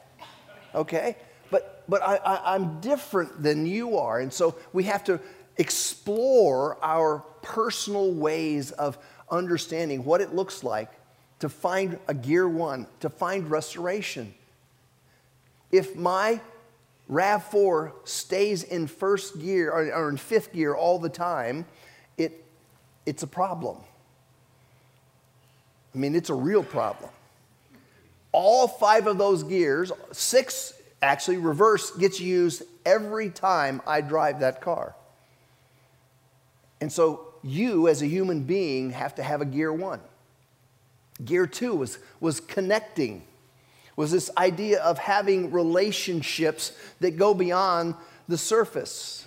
Okay? 0.74 1.18
But, 1.50 1.84
but 1.88 2.02
I, 2.02 2.18
I, 2.18 2.56
I'm 2.56 2.80
different 2.80 3.42
than 3.42 3.66
you 3.66 3.98
are. 3.98 4.20
And 4.20 4.32
so 4.32 4.56
we 4.74 4.84
have 4.84 5.04
to 5.06 5.20
explore 5.58 6.78
our 6.84 7.20
personal 7.42 8.12
ways 8.12 8.72
of 8.72 8.98
understanding 9.30 10.04
what 10.04 10.22
it 10.22 10.34
looks 10.34 10.64
like 10.64 10.92
to 11.40 11.50
find 11.50 12.00
a 12.08 12.14
gear 12.14 12.48
one, 12.48 12.88
to 13.00 13.10
find 13.10 13.50
restoration. 13.50 14.34
If 15.72 15.96
my 15.96 16.42
RAV4 17.12 17.92
stays 18.08 18.64
in 18.64 18.88
first 18.88 19.40
gear 19.40 19.72
or, 19.72 19.94
or 19.94 20.10
in 20.10 20.18
fifth 20.18 20.54
gear 20.54 20.76
all 20.76 21.00
the 21.00 21.10
time, 21.10 21.66
it, 22.18 22.44
it's 23.06 23.24
a 23.24 23.28
problem. 23.28 23.78
I 25.94 25.98
mean, 25.98 26.16
it's 26.16 26.30
a 26.30 26.36
real 26.36 26.64
problem. 26.64 27.10
All 28.32 28.68
five 28.68 29.08
of 29.08 29.18
those 29.18 29.44
gears, 29.44 29.92
six 30.12 30.74
actually, 31.02 31.38
reverse 31.38 31.92
gets 31.92 32.20
used 32.20 32.64
every 32.86 33.30
time 33.30 33.82
I 33.88 34.02
drive 34.02 34.42
that 34.42 34.62
car. 34.62 34.96
And 36.82 36.92
so 36.92 37.28
you, 37.44 37.88
as 37.88 38.02
a 38.02 38.08
human 38.08 38.44
being, 38.44 38.92
have 38.92 39.16
to 39.16 39.24
have 39.24 39.42
a 39.42 39.46
gear 39.46 39.74
one. 39.74 40.00
Gear 41.24 41.48
two 41.48 41.74
was, 41.76 41.98
was 42.20 42.40
connecting, 42.40 43.24
was 43.96 44.12
this 44.12 44.30
idea 44.38 44.82
of 44.84 45.00
having 45.00 45.52
relationships 45.52 46.74
that 47.00 47.18
go 47.18 47.34
beyond 47.34 47.96
the 48.28 48.38
surface, 48.38 49.26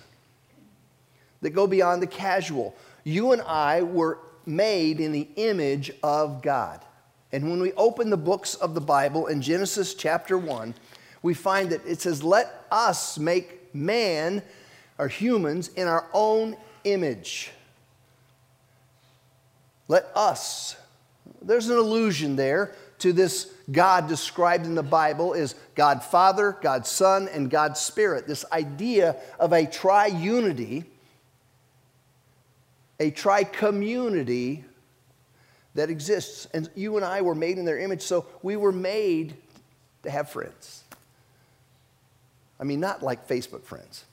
that 1.41 1.49
go 1.49 1.67
beyond 1.67 2.01
the 2.01 2.07
casual. 2.07 2.75
You 3.03 3.33
and 3.33 3.41
I 3.41 3.81
were 3.81 4.19
made 4.51 4.99
in 4.99 5.11
the 5.11 5.27
image 5.35 5.91
of 6.03 6.41
God. 6.41 6.83
And 7.31 7.49
when 7.49 7.61
we 7.61 7.73
open 7.73 8.09
the 8.09 8.17
books 8.17 8.55
of 8.55 8.75
the 8.75 8.81
Bible 8.81 9.27
in 9.27 9.41
Genesis 9.41 9.93
chapter 9.93 10.37
1, 10.37 10.75
we 11.23 11.33
find 11.33 11.69
that 11.69 11.85
it 11.85 12.01
says, 12.01 12.23
Let 12.23 12.65
us 12.71 13.17
make 13.17 13.73
man, 13.73 14.43
or 14.97 15.07
humans, 15.07 15.69
in 15.69 15.87
our 15.87 16.05
own 16.13 16.57
image. 16.83 17.51
Let 19.87 20.05
us. 20.15 20.75
There's 21.41 21.69
an 21.69 21.77
allusion 21.77 22.35
there 22.35 22.75
to 22.99 23.13
this 23.13 23.51
God 23.71 24.07
described 24.07 24.65
in 24.65 24.75
the 24.75 24.83
Bible 24.83 25.33
as 25.33 25.55
God 25.75 26.03
Father, 26.03 26.57
God 26.61 26.85
Son, 26.85 27.27
and 27.29 27.49
God 27.49 27.77
Spirit. 27.77 28.27
This 28.27 28.45
idea 28.51 29.15
of 29.39 29.53
a 29.53 29.65
triunity, 29.65 30.85
a 33.01 33.09
tri 33.09 33.43
community 33.43 34.63
that 35.73 35.89
exists. 35.89 36.47
And 36.53 36.69
you 36.75 36.97
and 36.97 37.05
I 37.05 37.21
were 37.21 37.33
made 37.33 37.57
in 37.57 37.65
their 37.65 37.79
image, 37.79 38.03
so 38.03 38.27
we 38.43 38.55
were 38.55 38.71
made 38.71 39.35
to 40.03 40.11
have 40.11 40.29
friends. 40.29 40.83
I 42.59 42.63
mean, 42.63 42.79
not 42.79 43.01
like 43.01 43.27
Facebook 43.27 43.63
friends. 43.63 44.05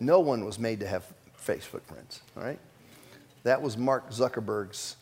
No 0.00 0.18
one 0.18 0.44
was 0.44 0.58
made 0.58 0.80
to 0.80 0.88
have 0.88 1.04
Facebook 1.40 1.82
friends, 1.82 2.20
all 2.36 2.42
right? 2.42 2.58
That 3.44 3.62
was 3.62 3.76
Mark 3.76 4.10
Zuckerberg's 4.10 4.96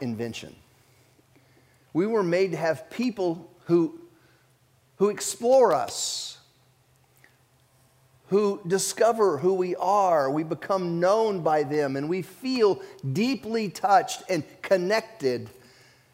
invention. 0.00 0.56
We 1.92 2.06
were 2.06 2.22
made 2.22 2.52
to 2.52 2.56
have 2.56 2.88
people 2.88 3.50
who, 3.66 4.00
who 4.96 5.10
explore 5.10 5.74
us, 5.74 6.38
who 8.30 8.60
discover 8.64 9.38
who 9.38 9.54
we 9.54 9.74
are. 9.74 10.30
We 10.30 10.44
become 10.44 11.00
known 11.00 11.40
by 11.40 11.64
them, 11.64 11.96
and 11.96 12.08
we 12.08 12.22
feel 12.22 12.80
deeply 13.12 13.68
touched 13.68 14.22
and 14.28 14.44
connected 14.62 15.50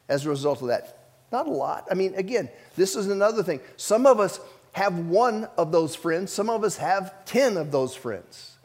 as 0.08 0.24
a 0.24 0.30
result 0.30 0.62
of 0.62 0.68
that. 0.68 0.98
Not 1.30 1.46
a 1.46 1.50
lot. 1.50 1.86
I 1.90 1.94
mean, 1.94 2.14
again, 2.14 2.48
this 2.74 2.96
is 2.96 3.08
another 3.08 3.42
thing. 3.42 3.60
Some 3.76 4.06
of 4.06 4.18
us 4.18 4.40
have 4.72 4.98
one 4.98 5.46
of 5.58 5.72
those 5.72 5.94
friends, 5.94 6.32
some 6.32 6.48
of 6.48 6.64
us 6.64 6.78
have 6.78 7.24
10 7.26 7.56
of 7.56 7.70
those 7.70 7.94
friends 7.94 8.56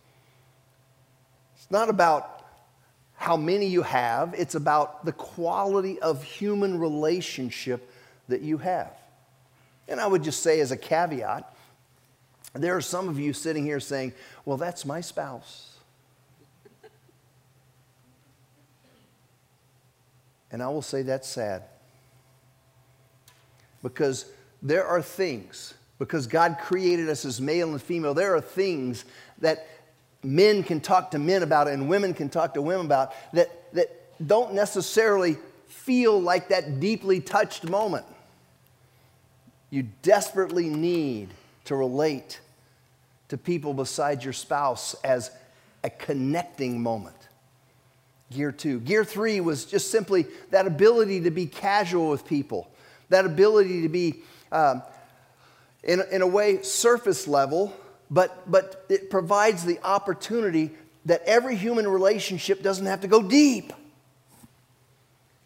It's 1.56 1.72
not 1.72 1.90
about 1.90 2.46
how 3.16 3.38
many 3.38 3.68
you 3.68 3.82
have, 3.82 4.34
it's 4.38 4.56
about 4.56 5.06
the 5.06 5.12
quality 5.12 6.00
of 6.00 6.24
human 6.24 6.80
relationship 6.80 7.90
that 8.30 8.42
you 8.42 8.58
have. 8.60 8.92
And 9.88 10.00
I 10.00 10.08
would 10.08 10.24
just 10.24 10.42
say, 10.42 10.62
as 10.62 10.72
a 10.72 10.78
caveat, 10.78 11.54
there 12.54 12.76
are 12.76 12.82
some 12.82 13.08
of 13.08 13.20
you 13.20 13.34
sitting 13.34 13.66
here 13.66 13.80
saying, 13.80 14.14
Well, 14.46 14.58
that's 14.58 14.86
my 14.86 15.02
spouse. 15.02 15.72
And 20.52 20.62
I 20.62 20.68
will 20.68 20.82
say 20.82 21.02
that's 21.02 21.28
sad. 21.28 21.64
Because 23.82 24.26
there 24.62 24.86
are 24.86 25.02
things, 25.02 25.74
because 25.98 26.28
God 26.28 26.58
created 26.62 27.10
us 27.10 27.26
as 27.26 27.40
male 27.40 27.72
and 27.72 27.82
female, 27.82 28.14
there 28.14 28.36
are 28.36 28.42
things 28.42 29.06
that 29.40 29.66
men 30.24 30.62
can 30.62 30.80
talk 30.82 31.12
to 31.12 31.20
men 31.20 31.42
about 31.42 31.68
and 31.68 31.88
women 31.90 32.14
can 32.14 32.30
talk 32.30 32.54
to 32.54 32.62
women 32.62 32.86
about 32.86 33.14
that, 33.34 33.74
that 33.74 33.90
don't 34.28 34.54
necessarily 34.54 35.38
feel 35.68 36.20
like 36.20 36.50
that 36.50 36.80
deeply 36.80 37.22
touched 37.22 37.68
moment. 37.68 38.06
You 39.70 39.88
desperately 40.02 40.70
need 40.70 41.30
to 41.66 41.76
relate 41.76 42.40
to 43.30 43.38
people 43.38 43.74
besides 43.74 44.24
your 44.24 44.34
spouse 44.34 44.96
as 45.04 45.32
a 45.84 45.90
connecting 45.90 46.82
moment. 46.82 47.16
Gear 48.32 48.52
two. 48.52 48.80
Gear 48.80 49.04
three 49.04 49.40
was 49.42 49.66
just 49.66 49.92
simply 49.92 50.26
that 50.52 50.68
ability 50.68 51.22
to 51.22 51.32
be 51.32 51.46
casual 51.46 52.10
with 52.10 52.26
people, 52.26 52.70
that 53.10 53.26
ability 53.26 53.82
to 53.82 53.90
be, 53.90 54.24
um, 54.52 54.82
in, 55.84 56.02
in 56.12 56.22
a 56.22 56.28
way, 56.28 56.62
surface 56.62 57.28
level 57.28 57.74
but, 58.12 58.52
but 58.52 58.86
it 58.90 59.10
provides 59.10 59.64
the 59.64 59.80
opportunity 59.84 60.72
that 61.06 61.24
every 61.24 61.56
human 61.56 61.88
relationship 61.88 62.62
doesn't 62.62 62.86
have 62.86 63.02
to 63.02 63.08
go 63.08 63.24
deep. 63.24 63.72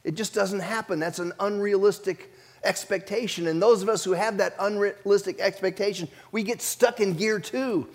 It 0.04 0.16
just 0.16 0.34
doesn't 0.34 0.60
happen. 0.60 1.00
That's 1.00 1.20
an 1.20 1.32
unrealistic 1.40 2.34
expectation. 2.66 3.48
And 3.48 3.62
those 3.62 3.82
of 3.82 3.90
us 3.90 4.04
who 4.04 4.12
have 4.14 4.38
that 4.38 4.56
unrealistic 4.60 5.40
expectation, 5.40 6.08
we 6.32 6.44
get 6.44 6.62
stuck 6.62 7.00
in 7.00 7.14
gear 7.14 7.40
two. 7.40 7.88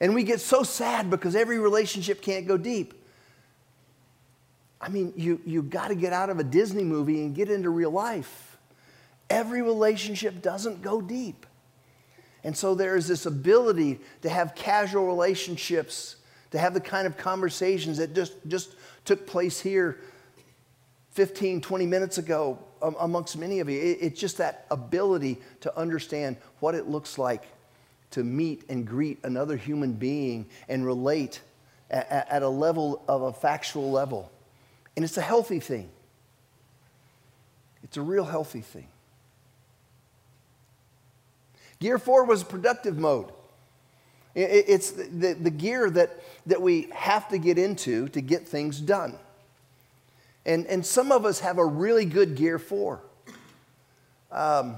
And 0.00 0.14
we 0.14 0.24
get 0.24 0.40
so 0.40 0.62
sad 0.62 1.08
because 1.08 1.36
every 1.36 1.58
relationship 1.58 2.20
can't 2.20 2.46
go 2.46 2.56
deep. 2.56 2.94
I 4.80 4.88
mean, 4.88 5.14
you, 5.16 5.40
you 5.46 5.62
got 5.62 5.88
to 5.88 5.94
get 5.94 6.12
out 6.12 6.28
of 6.28 6.38
a 6.38 6.44
Disney 6.44 6.84
movie 6.84 7.22
and 7.22 7.34
get 7.34 7.48
into 7.48 7.70
real 7.70 7.90
life. 7.90 8.58
Every 9.30 9.62
relationship 9.62 10.42
doesn't 10.42 10.82
go 10.82 11.00
deep. 11.00 11.46
And 12.42 12.54
so 12.54 12.74
there 12.74 12.94
is 12.96 13.08
this 13.08 13.24
ability 13.24 14.00
to 14.20 14.28
have 14.28 14.54
casual 14.54 15.06
relationships, 15.06 16.16
to 16.50 16.58
have 16.58 16.74
the 16.74 16.80
kind 16.80 17.06
of 17.06 17.16
conversations 17.16 17.96
that 17.96 18.14
just, 18.14 18.34
just 18.46 18.74
took 19.06 19.26
place 19.26 19.60
here 19.60 19.98
15, 21.12 21.62
20 21.62 21.86
minutes 21.86 22.18
ago 22.18 22.58
amongst 22.98 23.36
many 23.36 23.60
of 23.60 23.68
you. 23.68 23.96
It's 24.00 24.20
just 24.20 24.38
that 24.38 24.66
ability 24.70 25.40
to 25.60 25.76
understand 25.78 26.36
what 26.60 26.74
it 26.74 26.88
looks 26.88 27.18
like 27.18 27.42
to 28.10 28.22
meet 28.22 28.64
and 28.68 28.86
greet 28.86 29.18
another 29.24 29.56
human 29.56 29.92
being 29.92 30.46
and 30.68 30.86
relate 30.86 31.40
at 31.90 32.42
a 32.42 32.48
level 32.48 33.02
of 33.08 33.22
a 33.22 33.32
factual 33.32 33.90
level. 33.90 34.30
And 34.96 35.04
it's 35.04 35.16
a 35.16 35.22
healthy 35.22 35.60
thing. 35.60 35.88
It's 37.82 37.96
a 37.96 38.02
real 38.02 38.24
healthy 38.24 38.60
thing. 38.60 38.88
Gear 41.80 41.98
four 41.98 42.24
was 42.24 42.42
productive 42.44 42.98
mode. 42.98 43.30
It's 44.34 44.90
the, 44.90 45.34
the 45.34 45.50
gear 45.50 45.90
that, 45.90 46.20
that 46.46 46.60
we 46.60 46.88
have 46.92 47.28
to 47.28 47.38
get 47.38 47.58
into 47.58 48.08
to 48.08 48.20
get 48.20 48.48
things 48.48 48.80
done. 48.80 49.16
And, 50.46 50.66
and 50.66 50.84
some 50.84 51.10
of 51.10 51.24
us 51.24 51.40
have 51.40 51.58
a 51.58 51.64
really 51.64 52.04
good 52.04 52.36
gear 52.36 52.58
four. 52.58 53.00
Um, 54.30 54.76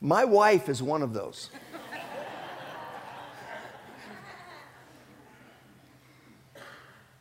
my 0.00 0.24
wife 0.24 0.68
is 0.68 0.82
one 0.82 1.02
of 1.02 1.12
those. 1.12 1.50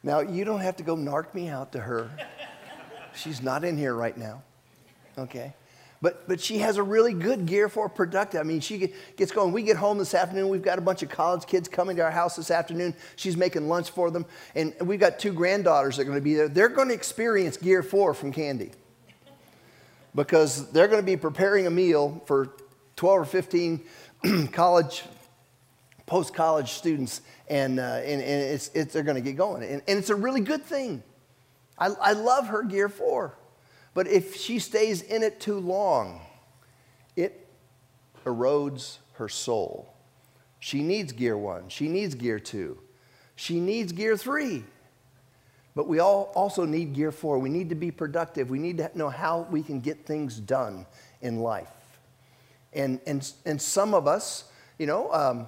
now, 0.04 0.20
you 0.20 0.46
don't 0.46 0.62
have 0.62 0.78
to 0.78 0.84
go 0.84 0.96
narc 0.96 1.34
me 1.34 1.50
out 1.50 1.72
to 1.74 1.80
her. 1.80 2.10
She's 3.16 3.42
not 3.42 3.66
in 3.66 3.78
here 3.78 3.96
right 3.96 4.16
now. 4.16 4.44
Okay? 5.18 5.54
But, 6.02 6.28
but 6.28 6.40
she 6.40 6.60
has 6.60 6.78
a 6.78 6.84
really 6.84 7.14
good 7.14 7.48
gear 7.48 7.70
four 7.70 7.90
productive. 7.90 8.40
I 8.40 8.44
mean, 8.44 8.60
she 8.60 8.94
gets 9.16 9.32
going. 9.32 9.52
We 9.52 9.64
get 9.64 9.78
home 9.78 9.98
this 9.98 10.14
afternoon. 10.14 10.50
We've 10.50 10.62
got 10.62 10.78
a 10.78 10.82
bunch 10.82 11.02
of 11.02 11.10
college 11.10 11.48
kids 11.48 11.68
coming 11.68 11.96
to 11.98 12.04
our 12.04 12.12
house 12.12 12.36
this 12.36 12.52
afternoon. 12.52 12.94
She's 13.16 13.36
making 13.36 13.68
lunch 13.68 13.90
for 13.90 14.12
them. 14.12 14.26
And 14.54 14.76
we've 14.82 15.00
got 15.00 15.18
two 15.18 15.34
granddaughters 15.34 15.98
that 15.98 16.04
are 16.04 16.06
going 16.06 16.18
to 16.18 16.24
be 16.24 16.36
there. 16.36 16.50
They're 16.50 16.70
going 16.70 16.90
to 16.90 16.94
experience 16.94 17.58
gear 17.58 17.82
four 17.82 18.14
from 18.14 18.32
Candy 18.32 18.72
because 20.14 20.72
they're 20.72 20.88
going 20.88 21.02
to 21.02 21.06
be 21.06 21.18
preparing 21.18 21.66
a 21.66 21.72
meal 21.72 22.22
for 22.28 22.54
12 22.96 23.20
or 23.20 23.26
15 23.26 23.82
college, 24.52 25.04
post 26.06 26.36
college 26.36 26.74
students. 26.74 27.22
And, 27.48 27.80
uh, 27.80 28.02
and, 28.04 28.22
and 28.22 28.44
it's, 28.44 28.70
it's, 28.76 28.94
they're 28.94 29.04
going 29.04 29.16
to 29.16 29.22
get 29.22 29.36
going. 29.36 29.64
And, 29.64 29.82
and 29.88 29.98
it's 29.98 30.12
a 30.12 30.16
really 30.16 30.42
good 30.42 30.64
thing. 30.64 31.02
I, 31.80 31.88
I 31.88 32.12
love 32.14 32.48
her 32.48 32.62
gear 32.62 32.90
four. 32.90 33.36
But 33.98 34.06
if 34.06 34.36
she 34.36 34.60
stays 34.60 35.02
in 35.02 35.24
it 35.24 35.40
too 35.40 35.58
long, 35.58 36.22
it 37.16 37.48
erodes 38.28 39.00
her 39.14 39.28
soul. 39.28 39.92
She 40.60 40.84
needs 40.84 41.12
gear 41.14 41.36
one, 41.36 41.68
she 41.70 41.88
needs 41.88 42.14
gear 42.14 42.40
two, 42.40 42.78
she 43.36 43.60
needs 43.60 43.92
gear 43.92 44.16
three. 44.16 44.66
But 45.74 45.88
we 45.88 45.98
all 45.98 46.32
also 46.36 46.64
need 46.64 46.94
gear 46.94 47.12
four. 47.12 47.40
We 47.40 47.50
need 47.50 47.70
to 47.70 47.76
be 47.76 47.90
productive. 47.90 48.52
We 48.52 48.60
need 48.60 48.78
to 48.78 48.92
know 48.94 49.10
how 49.10 49.48
we 49.50 49.64
can 49.64 49.80
get 49.80 50.06
things 50.06 50.40
done 50.40 50.86
in 51.24 51.40
life. 51.40 51.74
And, 52.74 53.00
and, 53.08 53.28
and 53.48 53.60
some 53.60 53.96
of 53.96 54.06
us, 54.06 54.44
you 54.78 54.86
know, 54.86 55.12
um, 55.12 55.48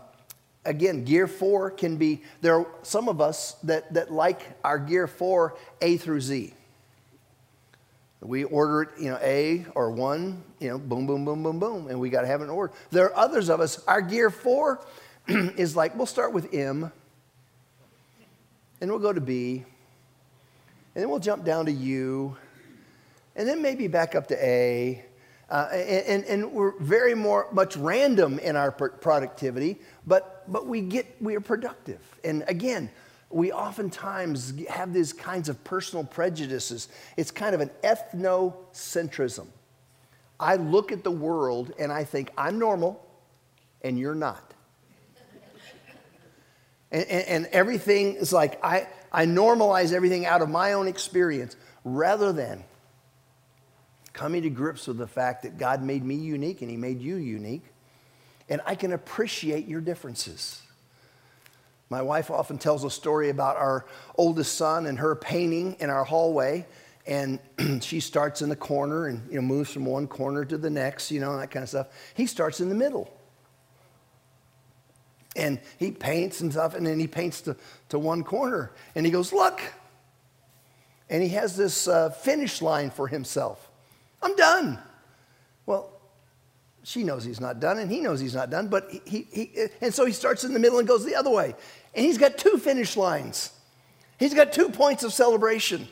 again, 0.66 1.04
gear 1.06 1.28
four 1.28 1.70
can 1.70 1.98
be, 1.98 2.24
there 2.42 2.56
are 2.56 2.68
some 2.82 3.10
of 3.10 3.22
us 3.22 3.58
that, 3.62 3.94
that 3.94 4.12
like 4.12 4.42
our 4.64 4.80
gear 4.80 5.06
four 5.06 5.56
A 5.82 5.98
through 5.98 6.22
Z. 6.22 6.56
We 8.22 8.44
order 8.44 8.82
it, 8.82 8.90
you 9.00 9.10
know, 9.10 9.20
A 9.22 9.66
or 9.76 9.92
one, 9.92 10.44
you 10.60 10.70
know, 10.70 10.78
boom, 10.78 11.08
boom, 11.08 11.24
boom, 11.24 11.42
boom, 11.42 11.60
boom, 11.60 11.88
and 11.88 12.00
we 12.00 12.10
got 12.10 12.22
to 12.22 12.28
have 12.28 12.42
an 12.42 12.50
order. 12.50 12.74
There 12.92 13.06
are 13.06 13.16
others 13.16 13.50
of 13.50 13.62
us, 13.62 13.82
our 13.88 14.02
gear 14.02 14.30
four 14.30 14.86
is 15.28 15.76
like, 15.76 15.96
we'll 15.96 16.06
start 16.06 16.34
with 16.34 16.54
M, 16.54 16.92
and 18.82 18.92
we'll 18.92 19.00
go 19.00 19.14
to 19.14 19.22
B, 19.22 19.64
and 20.96 21.02
then 21.02 21.10
we'll 21.10 21.20
jump 21.20 21.46
down 21.46 21.66
to 21.68 21.72
U, 21.72 22.36
and 23.38 23.48
then 23.48 23.62
maybe 23.62 23.88
back 23.88 24.16
up 24.16 24.28
to 24.28 24.46
A. 24.46 25.06
Uh, 25.50 25.68
and, 25.72 26.26
and, 26.26 26.52
we're 26.52 26.78
very 26.80 27.16
more 27.16 27.48
much 27.52 27.76
random 27.76 28.38
in 28.38 28.56
our 28.56 28.72
productivity, 28.72 29.80
but, 30.06 30.44
but 30.48 30.68
we 30.68 30.80
get 30.80 31.08
we 31.20 31.36
are 31.36 31.42
productive. 31.42 32.00
And 32.24 32.44
again, 32.48 32.92
we 33.30 33.52
oftentimes 33.52 34.54
have 34.70 34.94
these 34.94 35.14
kinds 35.14 35.50
of 35.50 35.64
personal 35.64 36.04
prejudices. 36.04 36.88
It's 37.16 37.32
kind 37.32 37.54
of 37.54 37.62
an 37.62 37.70
ethnocentrism. 37.84 39.48
I 40.40 40.56
look 40.56 40.92
at 40.92 41.04
the 41.04 41.12
world 41.12 41.74
and 41.78 41.92
I 41.92 42.06
think, 42.06 42.32
I'm 42.38 42.58
normal 42.58 43.06
and 43.82 44.00
you're 44.00 44.16
not. 44.16 44.54
and, 46.92 47.06
and, 47.06 47.28
and, 47.28 47.46
everything 47.48 48.16
is 48.16 48.34
like, 48.34 48.64
I, 48.64 48.88
I 49.12 49.26
normalize 49.26 49.94
everything 49.94 50.26
out 50.26 50.42
of 50.42 50.50
my 50.50 50.74
own 50.74 50.88
experience 50.88 51.56
rather 51.84 52.34
than 52.34 52.64
coming 54.14 54.42
to 54.42 54.50
grips 54.50 54.88
with 54.88 54.98
the 54.98 55.08
fact 55.08 55.44
that 55.44 55.58
God 55.58 55.84
made 55.84 56.04
me 56.04 56.16
unique 56.16 56.62
and 56.62 56.72
He 56.72 56.78
made 56.78 57.00
you 57.00 57.18
unique. 57.18 57.66
And 58.50 58.62
I 58.66 58.76
can 58.76 58.94
appreciate 58.94 59.68
your 59.68 59.82
differences. 59.82 60.62
My 61.90 62.02
wife 62.02 62.30
often 62.30 62.58
tells 62.58 62.84
a 62.84 62.90
story 62.90 63.30
about 63.30 63.58
our 63.58 63.86
oldest 64.16 64.56
son 64.56 64.86
and 64.86 65.00
her 65.00 65.16
painting 65.16 65.76
in 65.80 65.90
our 65.90 66.04
hallway. 66.04 66.68
And 67.08 67.40
she 67.82 68.00
starts 68.00 68.42
in 68.42 68.50
the 68.50 68.56
corner 68.56 69.08
and 69.08 69.28
you 69.32 69.36
know, 69.36 69.42
moves 69.42 69.72
from 69.72 69.86
one 69.86 70.08
corner 70.08 70.46
to 70.46 70.58
the 70.58 70.70
next, 70.70 71.12
you 71.12 71.20
know, 71.20 71.38
that 71.38 71.50
kind 71.50 71.64
of 71.64 71.70
stuff. 71.70 71.88
He 72.14 72.28
starts 72.28 72.60
in 72.60 72.70
the 72.70 72.76
middle. 72.76 73.12
And 75.36 75.60
he 75.78 75.92
paints 75.92 76.42
and 76.42 76.52
stuff, 76.52 76.76
and 76.76 76.86
then 76.86 77.00
he 77.00 77.08
paints 77.08 77.42
to, 77.42 77.56
to 77.90 78.00
one 78.00 78.24
corner. 78.24 78.72
And 78.96 79.06
he 79.06 79.12
goes, 79.12 79.32
Look. 79.32 79.62
And 81.10 81.24
he 81.24 81.30
has 81.30 81.56
this 81.56 81.88
uh, 81.88 82.12
finish 82.12 82.62
line 82.62 82.92
for 82.92 83.08
himself 83.08 83.70
I'm 84.22 84.36
done. 84.36 84.80
Well, 85.66 85.92
she 86.84 87.04
knows 87.04 87.24
he's 87.24 87.40
not 87.40 87.60
done, 87.60 87.78
and 87.78 87.92
he 87.92 88.02
knows 88.02 88.20
he's 88.20 88.34
not 88.34 88.50
done, 88.50 88.68
but 88.68 88.90
he, 89.06 89.28
he, 89.32 89.68
and 89.82 89.94
so 89.94 90.06
he 90.06 90.14
starts 90.14 90.44
in 90.44 90.54
the 90.54 90.60
middle 90.60 90.80
and 90.80 90.88
goes 90.88 91.06
the 91.06 91.16
other 91.16 91.30
way. 91.30 91.56
And 91.94 92.06
he's 92.06 92.18
got 92.18 92.38
two 92.38 92.58
finish 92.58 92.96
lines. 92.96 93.52
He's 94.18 94.34
got 94.34 94.54
two 94.54 94.70
points 94.70 95.04
of 95.04 95.14
celebration. 95.14 95.88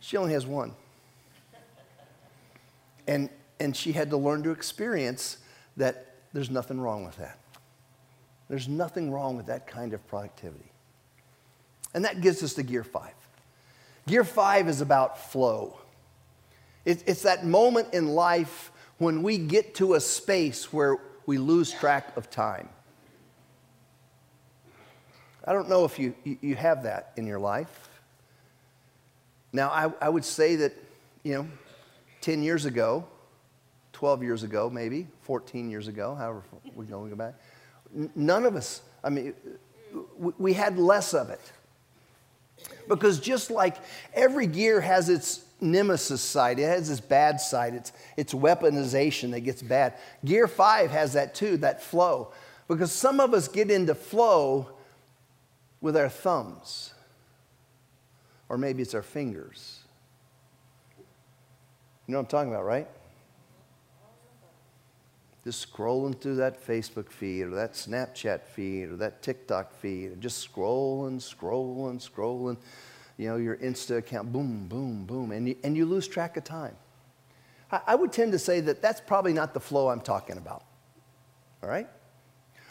She 0.00 0.16
only 0.16 0.32
has 0.32 0.46
one. 0.46 0.74
And, 3.06 3.30
and 3.58 3.76
she 3.76 3.92
had 3.92 4.10
to 4.10 4.16
learn 4.16 4.42
to 4.42 4.50
experience 4.50 5.38
that 5.76 6.14
there's 6.32 6.50
nothing 6.50 6.80
wrong 6.80 7.04
with 7.04 7.16
that. 7.16 7.38
There's 8.48 8.68
nothing 8.68 9.10
wrong 9.10 9.36
with 9.36 9.46
that 9.46 9.66
kind 9.66 9.94
of 9.94 10.06
productivity. 10.08 10.70
And 11.94 12.04
that 12.04 12.20
gets 12.20 12.42
us 12.42 12.54
to 12.54 12.62
gear 12.62 12.84
five. 12.84 13.14
Gear 14.06 14.24
five 14.24 14.68
is 14.68 14.80
about 14.80 15.18
flow. 15.30 15.78
it's 16.84 17.22
that 17.22 17.44
moment 17.44 17.94
in 17.94 18.08
life 18.08 18.72
when 18.98 19.22
we 19.22 19.38
get 19.38 19.74
to 19.76 19.94
a 19.94 20.00
space 20.00 20.72
where 20.72 20.98
we 21.26 21.38
lose 21.38 21.72
track 21.72 22.16
of 22.16 22.30
time. 22.30 22.68
I 25.44 25.52
don't 25.52 25.68
know 25.68 25.84
if 25.84 25.98
you, 25.98 26.14
you 26.24 26.54
have 26.54 26.82
that 26.84 27.12
in 27.16 27.26
your 27.26 27.38
life. 27.38 27.88
Now, 29.52 29.70
I, 29.70 29.92
I 30.00 30.08
would 30.08 30.24
say 30.24 30.56
that, 30.56 30.72
you 31.22 31.34
know, 31.34 31.48
10 32.20 32.42
years 32.42 32.66
ago, 32.66 33.04
12 33.92 34.22
years 34.22 34.42
ago, 34.42 34.70
maybe, 34.70 35.06
14 35.22 35.70
years 35.70 35.88
ago, 35.88 36.14
however 36.14 36.42
going 36.74 37.10
to 37.10 37.16
go 37.16 37.16
back, 37.16 37.34
none 38.14 38.44
of 38.44 38.56
us, 38.56 38.82
I 39.02 39.10
mean, 39.10 39.34
we 40.38 40.52
had 40.52 40.78
less 40.78 41.14
of 41.14 41.30
it. 41.30 41.40
Because 42.88 43.18
just 43.18 43.50
like 43.50 43.76
every 44.14 44.46
gear 44.46 44.80
has 44.80 45.08
its 45.08 45.44
nemesis 45.60 46.20
side. 46.20 46.58
It 46.58 46.64
has 46.64 46.88
this 46.88 47.00
bad 47.00 47.40
side. 47.40 47.74
It's, 47.74 47.92
it's 48.16 48.34
weaponization 48.34 49.30
that 49.32 49.40
gets 49.40 49.62
bad. 49.62 49.94
Gear 50.24 50.48
five 50.48 50.90
has 50.90 51.14
that 51.14 51.34
too, 51.34 51.56
that 51.58 51.82
flow. 51.82 52.32
Because 52.68 52.92
some 52.92 53.20
of 53.20 53.34
us 53.34 53.48
get 53.48 53.70
into 53.70 53.94
flow 53.94 54.70
with 55.80 55.96
our 55.96 56.08
thumbs, 56.08 56.94
or 58.48 58.58
maybe 58.58 58.82
it's 58.82 58.94
our 58.94 59.02
fingers. 59.02 59.80
You 62.06 62.12
know 62.12 62.18
what 62.18 62.24
I'm 62.24 62.30
talking 62.30 62.52
about, 62.52 62.64
right? 62.64 62.88
Just 65.44 65.72
scrolling 65.72 66.20
through 66.20 66.36
that 66.36 66.66
Facebook 66.66 67.10
feed 67.10 67.44
or 67.44 67.50
that 67.50 67.72
Snapchat 67.72 68.42
feed 68.42 68.90
or 68.90 68.96
that 68.96 69.22
TikTok 69.22 69.72
feed, 69.72 70.10
and 70.12 70.20
just 70.20 70.52
scrolling, 70.52 71.16
scrolling, 71.16 71.96
scrolling 72.06 72.58
you 73.20 73.28
know, 73.28 73.36
your 73.36 73.56
Insta 73.58 73.98
account, 73.98 74.32
boom, 74.32 74.66
boom, 74.66 75.04
boom, 75.04 75.30
and 75.30 75.46
you, 75.46 75.56
and 75.62 75.76
you 75.76 75.84
lose 75.84 76.08
track 76.08 76.38
of 76.38 76.44
time. 76.44 76.74
I, 77.70 77.80
I 77.88 77.94
would 77.94 78.12
tend 78.12 78.32
to 78.32 78.38
say 78.38 78.60
that 78.60 78.80
that's 78.80 78.98
probably 78.98 79.34
not 79.34 79.52
the 79.52 79.60
flow 79.60 79.90
I'm 79.90 80.00
talking 80.00 80.38
about. 80.38 80.64
All 81.62 81.68
right? 81.68 81.86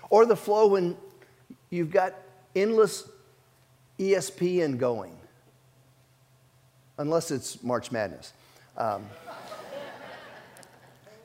Or 0.09 0.25
the 0.25 0.35
flow 0.35 0.65
when 0.69 0.97
you've 1.69 1.91
got 1.91 2.15
endless 2.61 3.09
ESPN 3.97 4.77
going, 4.77 5.15
unless 6.97 7.31
it's 7.31 7.63
March 7.63 7.91
Madness. 7.91 8.33
Um, 8.77 9.05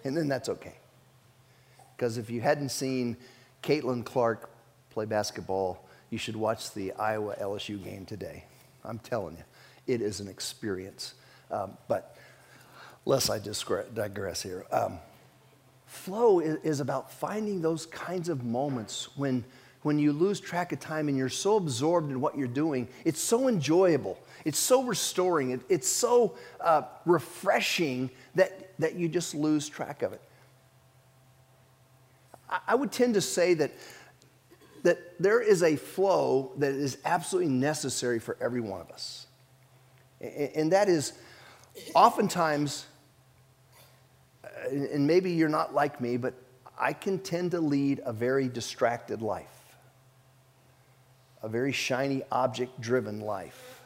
and 0.04 0.16
then 0.16 0.28
that's 0.28 0.48
okay. 0.48 0.74
Because 1.96 2.18
if 2.18 2.28
you 2.30 2.40
hadn't 2.40 2.70
seen 2.70 3.16
Caitlin 3.62 4.04
Clark 4.04 4.50
play 4.90 5.04
basketball, 5.04 5.88
you 6.10 6.18
should 6.18 6.36
watch 6.36 6.72
the 6.74 6.92
Iowa 6.92 7.36
LSU 7.40 7.82
game 7.82 8.04
today. 8.04 8.44
I'm 8.84 8.98
telling 8.98 9.36
you, 9.36 9.44
it 9.86 10.02
is 10.02 10.20
an 10.20 10.28
experience. 10.28 11.14
Um, 11.50 11.76
but 11.88 12.16
lest 13.04 13.30
I 13.30 13.38
digress 13.38 14.42
here. 14.42 14.64
Um, 14.72 14.98
flow 15.86 16.40
is, 16.40 16.58
is 16.62 16.80
about 16.80 17.12
finding 17.12 17.62
those 17.62 17.86
kinds 17.86 18.28
of 18.28 18.44
moments 18.44 19.08
when, 19.16 19.44
when 19.84 19.98
you 19.98 20.12
lose 20.12 20.40
track 20.40 20.72
of 20.72 20.80
time 20.80 21.08
and 21.08 21.16
you're 21.16 21.28
so 21.28 21.56
absorbed 21.56 22.10
in 22.10 22.20
what 22.20 22.36
you're 22.36 22.48
doing. 22.48 22.88
It's 23.04 23.20
so 23.20 23.46
enjoyable, 23.48 24.18
it's 24.44 24.58
so 24.58 24.82
restoring, 24.82 25.52
it, 25.52 25.60
it's 25.68 25.88
so 25.88 26.34
uh, 26.60 26.82
refreshing 27.06 28.10
that, 28.34 28.76
that 28.80 28.96
you 28.96 29.08
just 29.08 29.34
lose 29.34 29.68
track 29.68 30.02
of 30.02 30.12
it. 30.12 30.22
I, 32.50 32.58
I 32.68 32.74
would 32.74 32.90
tend 32.90 33.14
to 33.14 33.20
say 33.20 33.54
that 33.54 33.70
that 34.84 35.18
there 35.18 35.40
is 35.40 35.62
a 35.62 35.76
flow 35.76 36.52
that 36.58 36.72
is 36.72 36.98
absolutely 37.06 37.50
necessary 37.50 38.18
for 38.18 38.36
every 38.38 38.60
one 38.60 38.82
of 38.82 38.90
us. 38.90 39.26
And 40.20 40.72
that 40.72 40.90
is 40.90 41.14
oftentimes, 41.94 42.84
and 44.70 45.06
maybe 45.06 45.32
you're 45.32 45.48
not 45.48 45.72
like 45.72 46.02
me, 46.02 46.18
but 46.18 46.34
I 46.78 46.92
can 46.92 47.18
tend 47.18 47.52
to 47.52 47.60
lead 47.60 48.02
a 48.04 48.12
very 48.12 48.46
distracted 48.46 49.22
life, 49.22 49.63
a 51.44 51.48
very 51.48 51.72
shiny 51.72 52.22
object 52.32 52.80
driven 52.80 53.20
life. 53.20 53.80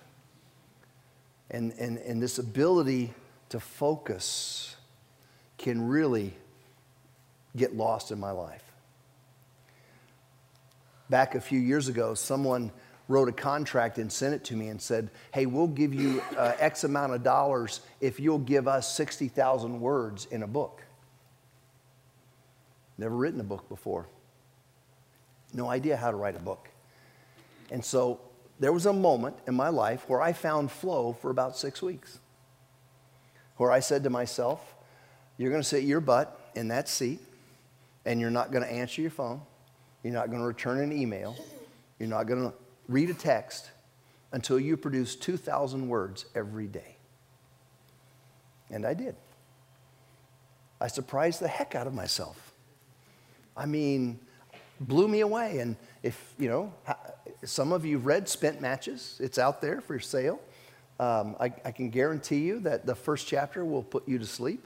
And, 1.51 1.73
and, 1.79 1.99
and 1.99 2.23
this 2.23 2.39
ability 2.39 3.13
to 3.51 3.61
focus 3.61 4.77
can 5.57 5.89
really 5.89 6.35
get 7.57 7.75
lost 7.75 8.11
in 8.11 8.21
my 8.21 8.31
life 8.31 8.69
back 11.11 11.35
a 11.35 11.41
few 11.41 11.59
years 11.59 11.89
ago, 11.89 12.15
someone 12.15 12.71
wrote 13.09 13.29
a 13.29 13.33
contract 13.33 13.99
and 13.99 14.13
sent 14.13 14.35
it 14.35 14.45
to 14.45 14.55
me 14.55 14.69
and 14.69 14.81
said, 14.81 15.11
Hey, 15.33 15.47
we'll 15.47 15.67
give 15.67 15.95
you 15.95 16.23
uh, 16.37 16.53
X 16.59 16.85
amount 16.85 17.15
of 17.15 17.23
dollars 17.23 17.81
if 18.01 18.21
you'll 18.21 18.39
give 18.39 18.69
us 18.69 18.95
60,000 18.95 19.81
words 19.81 20.27
in 20.31 20.43
a 20.43 20.47
book. 20.47 20.83
Never 22.99 23.17
written 23.17 23.41
a 23.41 23.45
book 23.45 23.69
before. 23.69 24.07
No 25.55 25.69
idea 25.69 25.97
how 25.97 26.11
to 26.11 26.17
write 26.17 26.37
a 26.37 26.41
book. 26.41 26.69
And 27.71 27.85
so 27.85 28.21
there 28.59 28.73
was 28.73 28.87
a 28.87 28.93
moment 28.93 29.37
in 29.47 29.55
my 29.55 29.69
life 29.69 30.09
where 30.09 30.21
I 30.21 30.33
found 30.33 30.71
flow 30.71 31.13
for 31.13 31.31
about 31.31 31.57
six 31.57 31.83
weeks, 31.83 32.19
where 33.57 33.71
I 33.71 33.81
said 33.81 34.05
to 34.05 34.11
myself, 34.11 34.75
You're 35.37 35.51
going 35.51 35.63
to 35.63 35.69
sit 35.69 35.85
your 35.85 36.01
butt 36.01 36.51
in 36.55 36.69
that 36.69 36.89
seat, 36.89 37.21
and 38.05 38.21
you're 38.21 38.31
not 38.31 38.51
going 38.51 38.65
to 38.65 38.73
answer 38.73 39.03
your 39.03 39.11
phone 39.11 39.43
you're 40.03 40.13
not 40.13 40.29
going 40.29 40.41
to 40.41 40.47
return 40.47 40.81
an 40.81 40.93
email. 40.93 41.37
You're 41.99 42.09
not 42.09 42.27
going 42.27 42.43
to 42.43 42.55
read 42.87 43.11
a 43.11 43.15
text 43.15 43.71
until 44.33 44.61
you 44.61 44.77
produce 44.77 45.17
2,000 45.17 45.89
words 45.89 46.27
every 46.35 46.67
day. 46.67 46.97
And 48.71 48.87
I 48.87 48.95
did. 48.95 49.17
I 50.81 50.89
surprised 50.89 51.41
the 51.41 51.49
heck 51.49 51.75
out 51.75 51.87
of 51.87 51.95
myself. 51.95 52.53
I 53.57 53.67
mean, 53.67 54.21
blew 54.81 55.09
me 55.09 55.21
away. 55.21 55.59
And 55.59 55.77
if, 56.03 56.35
you 56.39 56.49
know, 56.49 56.73
some 57.45 57.73
of 57.73 57.85
you 57.85 57.99
read 57.99 58.29
Spent 58.29 58.61
Matches, 58.61 59.17
it's 59.21 59.39
out 59.39 59.61
there 59.61 59.81
for 59.81 59.99
sale. 59.99 60.41
Um, 61.01 61.37
I, 61.39 61.53
I 61.65 61.71
can 61.71 61.91
guarantee 61.91 62.39
you 62.39 62.61
that 62.61 62.87
the 62.87 62.95
first 62.95 63.27
chapter 63.27 63.65
will 63.65 63.83
put 63.83 64.09
you 64.09 64.19
to 64.19 64.27
sleep. 64.27 64.65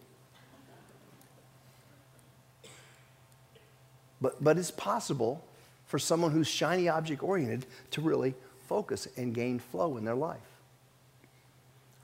But, 4.21 4.43
but 4.43 4.57
it's 4.57 4.71
possible 4.71 5.45
for 5.87 5.99
someone 5.99 6.31
who's 6.31 6.49
shiny 6.49 6.89
object 6.89 7.23
oriented 7.23 7.67
to 7.91 8.01
really 8.01 8.35
focus 8.67 9.09
and 9.17 9.35
gain 9.35 9.59
flow 9.59 9.97
in 9.97 10.05
their 10.05 10.15
life. 10.15 10.41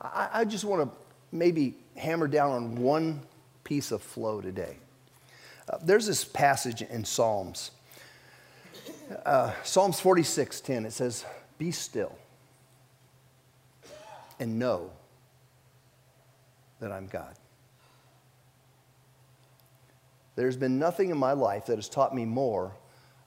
I, 0.00 0.28
I 0.32 0.44
just 0.44 0.64
want 0.64 0.82
to 0.82 0.98
maybe 1.32 1.74
hammer 1.96 2.28
down 2.28 2.50
on 2.50 2.76
one 2.76 3.22
piece 3.64 3.92
of 3.92 4.02
flow 4.02 4.40
today. 4.40 4.76
Uh, 5.68 5.78
there's 5.82 6.06
this 6.06 6.24
passage 6.24 6.82
in 6.82 7.04
Psalms. 7.04 7.70
Uh, 9.24 9.52
Psalms 9.62 10.00
46:10 10.00 10.84
it 10.84 10.92
says, 10.92 11.24
"Be 11.56 11.70
still 11.70 12.16
and 14.38 14.58
know 14.58 14.90
that 16.80 16.92
I'm 16.92 17.06
God." 17.06 17.34
There's 20.36 20.56
been 20.56 20.78
nothing 20.78 21.10
in 21.10 21.16
my 21.16 21.32
life 21.32 21.66
that 21.66 21.76
has 21.76 21.88
taught 21.88 22.14
me 22.14 22.24
more 22.24 22.76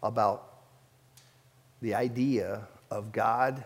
about 0.02 0.48
the 1.82 1.96
idea 1.96 2.68
of 2.90 3.12
God 3.12 3.66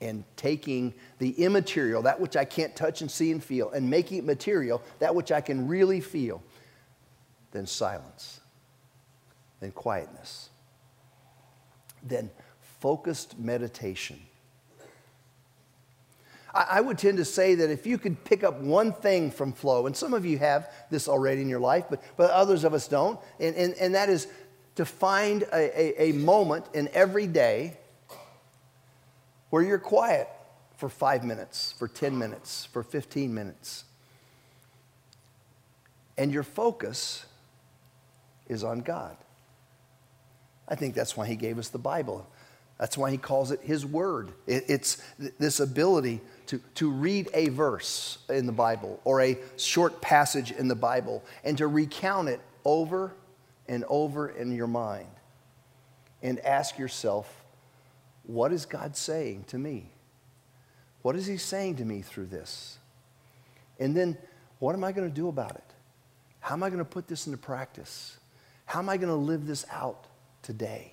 and 0.00 0.24
taking 0.36 0.92
the 1.18 1.30
immaterial, 1.42 2.02
that 2.02 2.20
which 2.20 2.36
I 2.36 2.44
can't 2.44 2.76
touch 2.76 3.00
and 3.00 3.10
see 3.10 3.32
and 3.32 3.42
feel, 3.42 3.70
and 3.70 3.88
making 3.88 4.18
it 4.18 4.24
material, 4.24 4.82
that 4.98 5.14
which 5.14 5.32
I 5.32 5.40
can 5.40 5.66
really 5.66 6.00
feel, 6.00 6.42
than 7.52 7.66
silence, 7.66 8.40
than 9.60 9.72
quietness, 9.72 10.50
than 12.04 12.30
focused 12.80 13.38
meditation 13.38 14.18
I, 16.54 16.80
would 16.80 16.98
tend 16.98 17.18
to 17.18 17.24
say 17.24 17.56
that 17.56 17.70
if 17.70 17.84
you 17.84 17.98
could 17.98 18.22
pick 18.24 18.44
up 18.44 18.60
one 18.60 18.92
thing 18.92 19.30
from 19.32 19.52
flow, 19.52 19.86
and 19.86 19.96
some 19.96 20.14
of 20.14 20.24
you 20.24 20.38
have 20.38 20.72
this 20.88 21.08
already 21.08 21.42
in 21.42 21.48
your 21.48 21.60
life, 21.60 21.86
but, 21.90 22.00
but 22.16 22.30
others 22.30 22.62
of 22.62 22.74
us 22.74 22.86
don't, 22.86 23.18
and, 23.40 23.56
and, 23.56 23.74
and 23.74 23.94
that 23.96 24.08
is 24.08 24.28
to 24.76 24.84
find 24.84 25.42
a, 25.52 26.02
a, 26.02 26.10
a 26.10 26.12
moment 26.12 26.66
in 26.72 26.88
every 26.92 27.26
day 27.26 27.76
where 29.50 29.62
you're 29.62 29.78
quiet 29.78 30.28
for 30.76 30.88
five 30.88 31.24
minutes, 31.24 31.74
for 31.76 31.88
10 31.88 32.16
minutes, 32.16 32.66
for 32.66 32.84
15 32.84 33.34
minutes. 33.34 33.84
And 36.16 36.32
your 36.32 36.42
focus 36.44 37.26
is 38.48 38.62
on 38.62 38.80
God. 38.80 39.16
I 40.68 40.74
think 40.74 40.94
that's 40.94 41.16
why 41.16 41.26
He 41.26 41.36
gave 41.36 41.58
us 41.58 41.68
the 41.68 41.78
Bible. 41.78 42.26
That's 42.78 42.98
why 42.98 43.10
He 43.10 43.18
calls 43.18 43.50
it 43.50 43.60
His 43.62 43.84
Word. 43.86 44.32
It, 44.46 44.64
it's 44.68 45.02
this 45.38 45.60
ability 45.60 46.20
to, 46.46 46.60
to 46.76 46.90
read 46.90 47.28
a 47.34 47.48
verse 47.48 48.18
in 48.28 48.46
the 48.46 48.52
Bible 48.52 49.00
or 49.04 49.20
a 49.20 49.38
short 49.56 50.00
passage 50.00 50.50
in 50.50 50.68
the 50.68 50.74
Bible 50.74 51.22
and 51.44 51.56
to 51.58 51.66
recount 51.66 52.28
it 52.28 52.40
over 52.64 53.14
and 53.68 53.84
over 53.88 54.28
in 54.28 54.54
your 54.54 54.66
mind 54.66 55.08
and 56.22 56.40
ask 56.40 56.78
yourself, 56.78 57.44
what 58.24 58.52
is 58.52 58.64
God 58.64 58.96
saying 58.96 59.44
to 59.48 59.58
me? 59.58 59.90
What 61.02 61.16
is 61.16 61.26
He 61.26 61.36
saying 61.36 61.76
to 61.76 61.84
me 61.84 62.00
through 62.00 62.26
this? 62.26 62.78
And 63.78 63.94
then, 63.94 64.16
what 64.58 64.74
am 64.74 64.84
I 64.84 64.92
going 64.92 65.08
to 65.08 65.14
do 65.14 65.28
about 65.28 65.54
it? 65.56 65.64
How 66.40 66.54
am 66.54 66.62
I 66.62 66.70
going 66.70 66.78
to 66.78 66.84
put 66.84 67.08
this 67.08 67.26
into 67.26 67.38
practice? 67.38 68.16
How 68.66 68.78
am 68.78 68.88
I 68.88 68.96
going 68.96 69.08
to 69.08 69.14
live 69.14 69.46
this 69.46 69.66
out 69.70 70.06
today? 70.44 70.92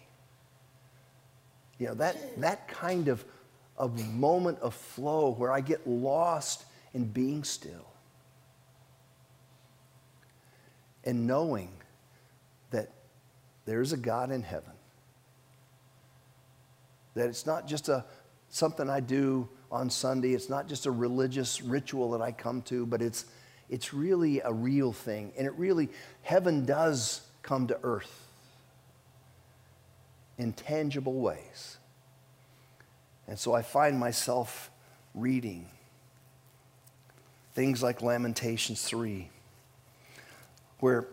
You 1.77 1.87
know, 1.87 1.93
that, 1.95 2.39
that 2.41 2.67
kind 2.67 3.07
of 3.07 3.23
a 3.77 3.87
moment 3.87 4.59
of 4.59 4.73
flow 4.73 5.31
where 5.31 5.51
I 5.51 5.61
get 5.61 5.87
lost 5.87 6.65
in 6.93 7.05
being 7.05 7.43
still 7.43 7.87
and 11.03 11.25
knowing 11.25 11.69
that 12.69 12.89
there's 13.65 13.93
a 13.93 13.97
God 13.97 14.31
in 14.31 14.43
heaven. 14.43 14.73
That 17.15 17.27
it's 17.27 17.45
not 17.45 17.67
just 17.67 17.89
a 17.89 18.05
something 18.49 18.89
I 18.89 18.99
do 18.99 19.49
on 19.71 19.89
Sunday, 19.89 20.33
it's 20.33 20.49
not 20.49 20.67
just 20.67 20.85
a 20.85 20.91
religious 20.91 21.61
ritual 21.61 22.11
that 22.11 22.21
I 22.21 22.31
come 22.31 22.61
to, 22.63 22.85
but 22.85 23.01
it's 23.01 23.25
it's 23.69 23.93
really 23.93 24.41
a 24.41 24.51
real 24.51 24.91
thing. 24.91 25.33
And 25.37 25.47
it 25.47 25.53
really 25.53 25.89
heaven 26.21 26.65
does 26.65 27.21
come 27.41 27.67
to 27.67 27.79
earth 27.83 28.30
in 30.41 30.53
tangible 30.53 31.13
ways. 31.13 31.77
And 33.27 33.37
so 33.37 33.53
I 33.53 33.61
find 33.61 33.99
myself 33.99 34.71
reading 35.13 35.67
things 37.53 37.83
like 37.83 38.01
Lamentations 38.01 38.81
3, 38.81 39.29
where 40.79 41.05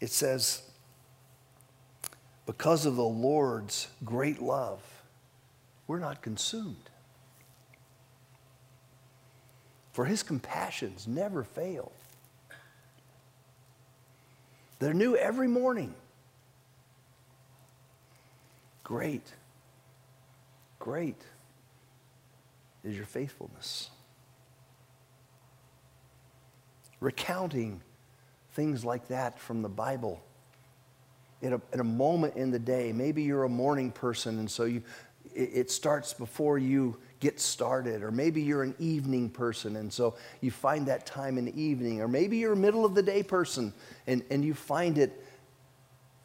it 0.00 0.10
says, 0.10 0.62
Because 2.44 2.84
of 2.84 2.96
the 2.96 3.02
Lord's 3.02 3.88
great 4.04 4.42
love, 4.42 4.82
we're 5.86 5.98
not 5.98 6.20
consumed. 6.20 6.90
For 9.92 10.04
his 10.04 10.22
compassions 10.22 11.06
never 11.06 11.42
fail. 11.42 11.90
They're 14.78 14.92
new 14.92 15.16
every 15.16 15.48
morning. 15.48 15.94
Great, 18.92 19.26
great 20.78 21.16
is 22.84 22.94
your 22.94 23.06
faithfulness. 23.06 23.88
Recounting 27.00 27.80
things 28.50 28.84
like 28.84 29.08
that 29.08 29.38
from 29.38 29.62
the 29.62 29.68
Bible 29.70 30.22
at 31.42 31.54
a, 31.54 31.60
at 31.72 31.80
a 31.80 31.84
moment 31.84 32.36
in 32.36 32.50
the 32.50 32.58
day. 32.58 32.92
Maybe 32.92 33.22
you're 33.22 33.44
a 33.44 33.48
morning 33.48 33.92
person, 33.92 34.38
and 34.38 34.50
so 34.50 34.64
you, 34.64 34.82
it, 35.34 35.50
it 35.54 35.70
starts 35.70 36.12
before 36.12 36.58
you 36.58 36.98
get 37.18 37.40
started. 37.40 38.02
Or 38.02 38.10
maybe 38.10 38.42
you're 38.42 38.62
an 38.62 38.74
evening 38.78 39.30
person, 39.30 39.76
and 39.76 39.90
so 39.90 40.16
you 40.42 40.50
find 40.50 40.84
that 40.88 41.06
time 41.06 41.38
in 41.38 41.46
the 41.46 41.58
evening. 41.58 42.02
Or 42.02 42.08
maybe 42.08 42.36
you're 42.36 42.52
a 42.52 42.56
middle 42.56 42.84
of 42.84 42.94
the 42.94 43.02
day 43.02 43.22
person, 43.22 43.72
and, 44.06 44.22
and 44.30 44.44
you 44.44 44.52
find 44.52 44.98
it 44.98 45.18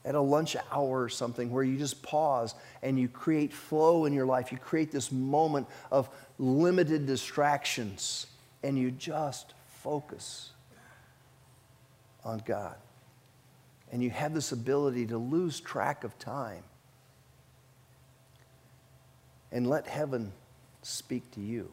at 0.07 0.15
a 0.15 0.21
lunch 0.21 0.55
hour 0.71 1.03
or 1.03 1.09
something 1.09 1.51
where 1.51 1.63
you 1.63 1.77
just 1.77 2.01
pause 2.01 2.55
and 2.81 2.99
you 2.99 3.07
create 3.07 3.53
flow 3.53 4.05
in 4.05 4.13
your 4.13 4.25
life. 4.25 4.51
You 4.51 4.57
create 4.57 4.91
this 4.91 5.11
moment 5.11 5.67
of 5.91 6.09
limited 6.39 7.05
distractions, 7.05 8.27
and 8.63 8.77
you 8.77 8.89
just 8.89 9.53
focus 9.67 10.51
on 12.23 12.41
God 12.45 12.75
and 13.91 14.03
you 14.03 14.09
have 14.09 14.33
this 14.33 14.51
ability 14.51 15.07
to 15.07 15.17
lose 15.17 15.59
track 15.59 16.03
of 16.03 16.17
time 16.19 16.63
and 19.51 19.67
let 19.67 19.87
heaven 19.87 20.31
speak 20.81 21.29
to 21.31 21.41
you. 21.41 21.71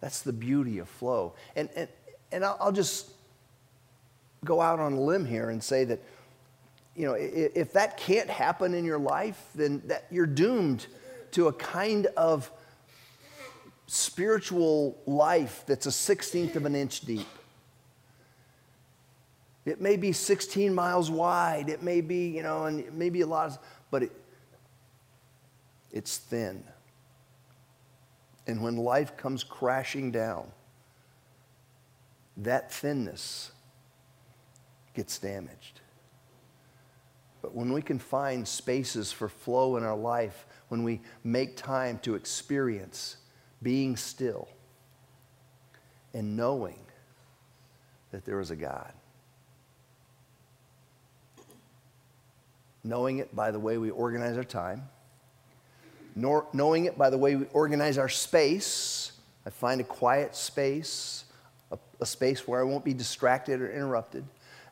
That's 0.00 0.22
the 0.22 0.32
beauty 0.32 0.78
of 0.78 0.88
flow. 0.88 1.34
And, 1.54 1.68
and, 1.76 1.88
and 2.32 2.44
I'll, 2.44 2.72
just 2.72 3.10
go 4.46 4.60
out 4.60 4.80
on 4.80 4.94
a 4.94 5.00
limb 5.00 5.24
here 5.24 5.50
and 5.50 5.62
say 5.62 5.84
that, 5.84 6.00
you 6.94 7.06
know, 7.06 7.14
if, 7.14 7.72
that 7.74 7.98
can't 7.98 8.30
happen 8.30 8.72
in 8.72 8.84
your 8.84 8.98
life, 8.98 9.50
then 9.54 9.82
that 9.86 10.06
you're 10.10 10.26
doomed 10.26 10.86
to 11.32 11.48
a 11.48 11.52
kind 11.52 12.06
of 12.16 12.50
spiritual 13.86 14.98
life 15.06 15.64
that's 15.66 15.86
a 15.86 15.92
sixteenth 15.92 16.56
of 16.56 16.64
an 16.64 16.74
inch 16.74 17.02
deep. 17.02 17.26
It 19.66 19.80
may 19.80 19.96
be 19.96 20.12
16 20.12 20.72
miles 20.72 21.10
wide. 21.10 21.68
It 21.68 21.82
may 21.82 22.00
be, 22.00 22.28
you 22.28 22.42
know, 22.44 22.66
and 22.66 22.90
maybe 22.96 23.22
a 23.22 23.26
lot, 23.26 23.48
of, 23.48 23.58
but 23.90 24.04
it, 24.04 24.12
it's 25.90 26.18
thin. 26.18 26.62
And 28.46 28.62
when 28.62 28.76
life 28.76 29.16
comes 29.16 29.42
crashing 29.42 30.12
down, 30.12 30.46
that 32.36 32.72
thinness 32.72 33.50
gets 34.96 35.18
damaged. 35.18 35.80
But 37.42 37.54
when 37.54 37.72
we 37.72 37.82
can 37.82 38.00
find 38.00 38.46
spaces 38.48 39.12
for 39.12 39.28
flow 39.28 39.76
in 39.76 39.84
our 39.84 39.96
life, 39.96 40.46
when 40.68 40.82
we 40.82 41.00
make 41.22 41.56
time 41.56 42.00
to 42.00 42.16
experience 42.16 43.18
being 43.62 43.96
still 43.96 44.48
and 46.12 46.36
knowing 46.36 46.80
that 48.10 48.24
there 48.24 48.40
is 48.40 48.50
a 48.50 48.56
God 48.56 48.92
knowing 52.86 53.18
it 53.18 53.34
by 53.34 53.50
the 53.50 53.58
way 53.58 53.78
we 53.78 53.90
organize 53.90 54.36
our 54.36 54.44
time, 54.44 54.88
nor, 56.14 56.46
knowing 56.52 56.86
it 56.86 56.96
by 56.96 57.10
the 57.10 57.18
way 57.18 57.36
we 57.36 57.46
organize 57.52 57.98
our 57.98 58.08
space. 58.08 59.12
I 59.44 59.50
find 59.50 59.80
a 59.80 59.84
quiet 59.84 60.34
space, 60.34 61.24
a, 61.70 61.78
a 62.00 62.06
space 62.06 62.46
where 62.48 62.60
I 62.60 62.64
won't 62.64 62.84
be 62.84 62.94
distracted 62.94 63.60
or 63.60 63.70
interrupted. 63.70 64.24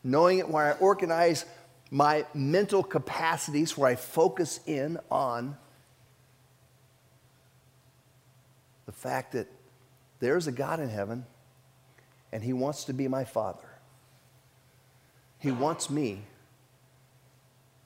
Knowing 0.05 0.39
it 0.39 0.49
where 0.49 0.75
I 0.75 0.79
organize 0.79 1.45
my 1.91 2.27
mental 2.35 2.85
capacities, 2.85 3.77
where 3.77 3.91
I 3.91 3.97
focus 3.97 4.61
in 4.67 4.99
on 5.11 5.57
the 8.87 8.93
fact 8.93 9.33
that 9.33 9.49
there's 10.21 10.47
a 10.47 10.53
God 10.53 10.79
in 10.79 10.89
heaven 10.89 11.25
and 12.31 12.45
He 12.45 12.53
wants 12.53 12.85
to 12.85 12.93
be 12.93 13.09
my 13.09 13.25
Father. 13.25 13.69
He 15.39 15.51
wants 15.51 15.91
me 15.91 16.23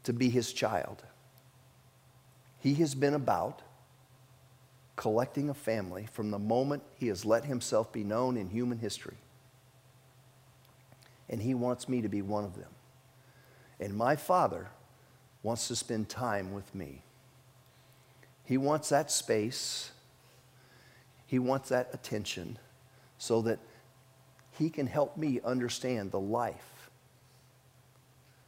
to 0.04 0.12
be 0.12 0.30
his 0.30 0.52
child. 0.52 1.02
He 2.60 2.74
has 2.76 2.94
been 2.94 3.14
about 3.14 3.60
collecting 4.96 5.50
a 5.50 5.54
family 5.54 6.06
from 6.12 6.30
the 6.30 6.38
moment 6.38 6.82
he 6.94 7.08
has 7.08 7.26
let 7.26 7.44
himself 7.44 7.92
be 7.92 8.04
known 8.04 8.36
in 8.36 8.48
human 8.48 8.78
history. 8.78 9.16
And 11.28 11.42
he 11.42 11.54
wants 11.54 11.88
me 11.88 12.02
to 12.02 12.08
be 12.08 12.22
one 12.22 12.44
of 12.44 12.56
them. 12.56 12.70
And 13.80 13.94
my 13.94 14.16
father 14.16 14.68
wants 15.42 15.68
to 15.68 15.76
spend 15.76 16.08
time 16.08 16.52
with 16.52 16.74
me. 16.74 17.02
He 18.44 18.56
wants 18.56 18.88
that 18.88 19.10
space, 19.10 19.92
he 21.26 21.38
wants 21.38 21.68
that 21.68 21.90
attention 21.92 22.58
so 23.18 23.42
that 23.42 23.58
he 24.58 24.70
can 24.70 24.86
help 24.86 25.16
me 25.16 25.40
understand 25.44 26.10
the 26.10 26.20
life 26.20 26.90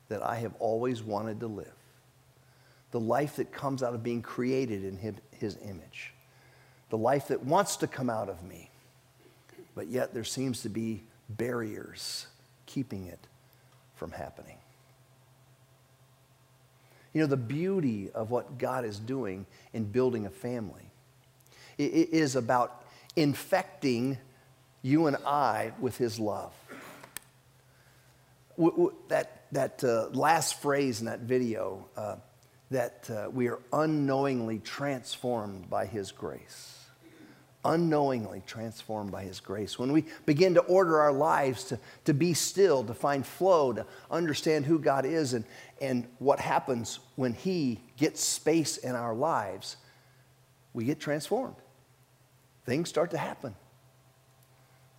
that 0.08 0.22
I 0.22 0.36
have 0.36 0.54
always 0.58 1.02
wanted 1.02 1.40
to 1.40 1.46
live. 1.46 1.72
The 2.90 3.00
life 3.00 3.36
that 3.36 3.52
comes 3.52 3.82
out 3.82 3.94
of 3.94 4.02
being 4.02 4.22
created 4.22 4.84
in 4.84 5.20
his 5.30 5.56
image. 5.62 6.14
The 6.88 6.98
life 6.98 7.28
that 7.28 7.44
wants 7.44 7.76
to 7.76 7.86
come 7.86 8.10
out 8.10 8.28
of 8.28 8.42
me, 8.42 8.70
but 9.76 9.86
yet 9.86 10.12
there 10.12 10.24
seems 10.24 10.62
to 10.62 10.68
be 10.68 11.04
barriers 11.28 12.26
keeping 12.72 13.06
it 13.06 13.26
from 13.96 14.12
happening. 14.12 14.56
You 17.12 17.20
know, 17.20 17.26
the 17.26 17.36
beauty 17.36 18.10
of 18.14 18.30
what 18.30 18.58
God 18.58 18.84
is 18.84 18.98
doing 18.98 19.46
in 19.72 19.84
building 19.84 20.26
a 20.26 20.30
family 20.30 20.90
it 21.80 22.10
is 22.12 22.36
about 22.36 22.84
infecting 23.16 24.18
you 24.82 25.06
and 25.06 25.16
I 25.24 25.72
with 25.80 25.96
his 25.96 26.18
love. 26.18 26.52
That 29.08 29.44
that 29.52 29.82
uh, 29.82 30.08
last 30.12 30.60
phrase 30.60 31.00
in 31.00 31.06
that 31.06 31.20
video 31.20 31.86
uh, 31.96 32.16
that 32.70 33.08
uh, 33.08 33.30
we 33.30 33.48
are 33.48 33.58
unknowingly 33.72 34.58
transformed 34.58 35.70
by 35.70 35.86
His 35.86 36.12
grace. 36.12 36.79
Unknowingly 37.64 38.42
transformed 38.46 39.12
by 39.12 39.22
His 39.24 39.40
grace. 39.40 39.78
When 39.78 39.92
we 39.92 40.04
begin 40.24 40.54
to 40.54 40.60
order 40.60 41.00
our 41.00 41.12
lives 41.12 41.64
to, 41.64 41.78
to 42.06 42.14
be 42.14 42.32
still, 42.32 42.82
to 42.84 42.94
find 42.94 43.26
flow, 43.26 43.72
to 43.72 43.86
understand 44.10 44.64
who 44.64 44.78
God 44.78 45.04
is 45.04 45.34
and, 45.34 45.44
and 45.80 46.06
what 46.18 46.40
happens 46.40 47.00
when 47.16 47.34
He 47.34 47.80
gets 47.96 48.22
space 48.22 48.78
in 48.78 48.94
our 48.94 49.14
lives, 49.14 49.76
we 50.72 50.84
get 50.84 51.00
transformed. 51.00 51.56
Things 52.64 52.88
start 52.88 53.10
to 53.10 53.18
happen. 53.18 53.54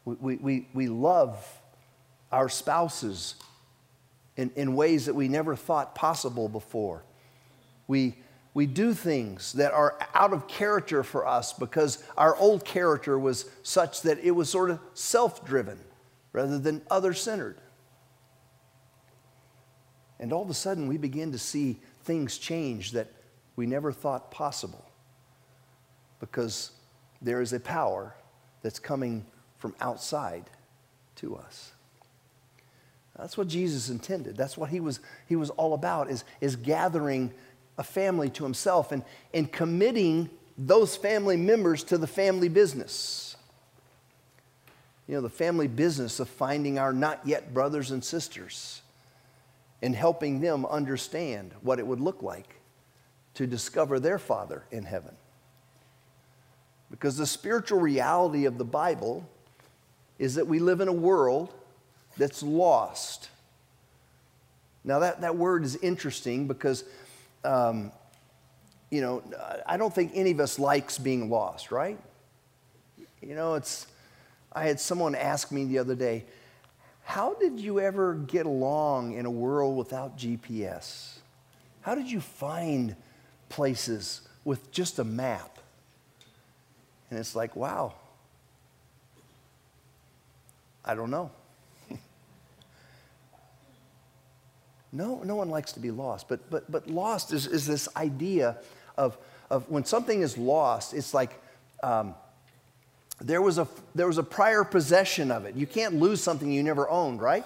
We, 0.05 0.35
we, 0.35 0.67
we 0.73 0.87
love 0.87 1.43
our 2.31 2.49
spouses 2.49 3.35
in, 4.35 4.51
in 4.55 4.75
ways 4.75 5.05
that 5.05 5.13
we 5.13 5.27
never 5.27 5.55
thought 5.55 5.95
possible 5.95 6.49
before. 6.49 7.03
We, 7.87 8.15
we 8.53 8.65
do 8.65 8.93
things 8.93 9.53
that 9.53 9.71
are 9.71 9.97
out 10.13 10.33
of 10.33 10.47
character 10.47 11.03
for 11.03 11.25
us 11.25 11.53
because 11.53 12.03
our 12.17 12.35
old 12.35 12.65
character 12.65 13.17
was 13.17 13.49
such 13.63 14.01
that 14.01 14.19
it 14.19 14.31
was 14.31 14.49
sort 14.49 14.69
of 14.69 14.79
self 14.93 15.45
driven 15.45 15.79
rather 16.33 16.59
than 16.59 16.81
other 16.89 17.13
centered. 17.13 17.61
And 20.19 20.33
all 20.33 20.43
of 20.43 20.49
a 20.49 20.53
sudden, 20.53 20.87
we 20.87 20.97
begin 20.97 21.31
to 21.31 21.39
see 21.39 21.79
things 22.03 22.37
change 22.37 22.91
that 22.91 23.11
we 23.55 23.65
never 23.65 23.91
thought 23.91 24.31
possible 24.31 24.85
because 26.19 26.71
there 27.21 27.41
is 27.41 27.53
a 27.53 27.59
power 27.59 28.15
that's 28.61 28.79
coming 28.79 29.25
from 29.57 29.75
outside 29.79 30.43
to 31.15 31.35
us. 31.35 31.71
That's 33.17 33.37
what 33.37 33.47
Jesus 33.47 33.89
intended. 33.89 34.37
That's 34.37 34.57
what 34.57 34.69
he 34.69 34.79
was, 34.79 34.99
he 35.27 35.35
was 35.35 35.49
all 35.51 35.73
about, 35.73 36.09
is, 36.09 36.23
is 36.39 36.55
gathering 36.55 37.33
a 37.81 37.83
family 37.83 38.29
to 38.29 38.43
himself 38.43 38.91
and, 38.91 39.03
and 39.33 39.51
committing 39.51 40.29
those 40.55 40.95
family 40.95 41.35
members 41.35 41.83
to 41.83 41.97
the 41.97 42.05
family 42.05 42.47
business. 42.47 43.35
You 45.07 45.15
know, 45.15 45.21
the 45.21 45.29
family 45.29 45.67
business 45.67 46.19
of 46.19 46.29
finding 46.29 46.77
our 46.77 46.93
not 46.93 47.21
yet 47.25 47.55
brothers 47.55 47.89
and 47.89 48.03
sisters 48.03 48.83
and 49.81 49.95
helping 49.95 50.41
them 50.41 50.63
understand 50.67 51.53
what 51.63 51.79
it 51.79 51.87
would 51.87 51.99
look 51.99 52.21
like 52.21 52.55
to 53.33 53.47
discover 53.47 53.99
their 53.99 54.19
Father 54.19 54.63
in 54.69 54.83
heaven. 54.83 55.15
Because 56.91 57.17
the 57.17 57.25
spiritual 57.25 57.79
reality 57.79 58.45
of 58.45 58.59
the 58.59 58.63
Bible 58.63 59.27
is 60.19 60.35
that 60.35 60.45
we 60.45 60.59
live 60.59 60.81
in 60.81 60.87
a 60.87 60.93
world 60.93 61.51
that's 62.15 62.43
lost. 62.43 63.29
Now, 64.83 64.99
that, 64.99 65.21
that 65.21 65.35
word 65.35 65.63
is 65.63 65.75
interesting 65.77 66.47
because, 66.47 66.83
um, 67.43 67.91
you 68.89 69.01
know, 69.01 69.23
I 69.65 69.77
don't 69.77 69.93
think 69.93 70.11
any 70.13 70.31
of 70.31 70.39
us 70.39 70.59
likes 70.59 70.97
being 70.97 71.29
lost, 71.29 71.71
right? 71.71 71.97
You 73.21 73.35
know, 73.35 73.55
it's, 73.55 73.87
I 74.51 74.65
had 74.65 74.79
someone 74.79 75.15
ask 75.15 75.51
me 75.51 75.65
the 75.65 75.79
other 75.79 75.95
day, 75.95 76.25
how 77.03 77.33
did 77.35 77.59
you 77.59 77.79
ever 77.79 78.13
get 78.15 78.45
along 78.45 79.13
in 79.13 79.25
a 79.25 79.31
world 79.31 79.77
without 79.77 80.17
GPS? 80.17 81.13
How 81.81 81.95
did 81.95 82.11
you 82.11 82.21
find 82.21 82.95
places 83.49 84.21
with 84.43 84.71
just 84.71 84.99
a 84.99 85.03
map? 85.03 85.59
And 87.09 87.19
it's 87.19 87.35
like, 87.35 87.55
wow, 87.55 87.93
I 90.83 90.95
don't 90.95 91.11
know. 91.11 91.31
No, 94.93 95.21
no 95.23 95.35
one 95.35 95.49
likes 95.49 95.71
to 95.73 95.79
be 95.79 95.91
lost, 95.91 96.27
but, 96.27 96.49
but, 96.49 96.69
but 96.69 96.87
lost 96.87 97.31
is, 97.31 97.47
is 97.47 97.65
this 97.65 97.87
idea 97.95 98.57
of, 98.97 99.17
of 99.49 99.69
when 99.69 99.85
something 99.85 100.21
is 100.21 100.37
lost, 100.37 100.93
it's 100.93 101.13
like 101.13 101.41
um, 101.81 102.13
there, 103.21 103.41
was 103.41 103.57
a, 103.57 103.67
there 103.95 104.07
was 104.07 104.17
a 104.17 104.23
prior 104.23 104.63
possession 104.63 105.31
of 105.31 105.45
it. 105.45 105.55
You 105.55 105.65
can't 105.65 105.95
lose 105.95 106.21
something 106.21 106.51
you 106.51 106.63
never 106.63 106.89
owned, 106.89 107.21
right? 107.21 107.45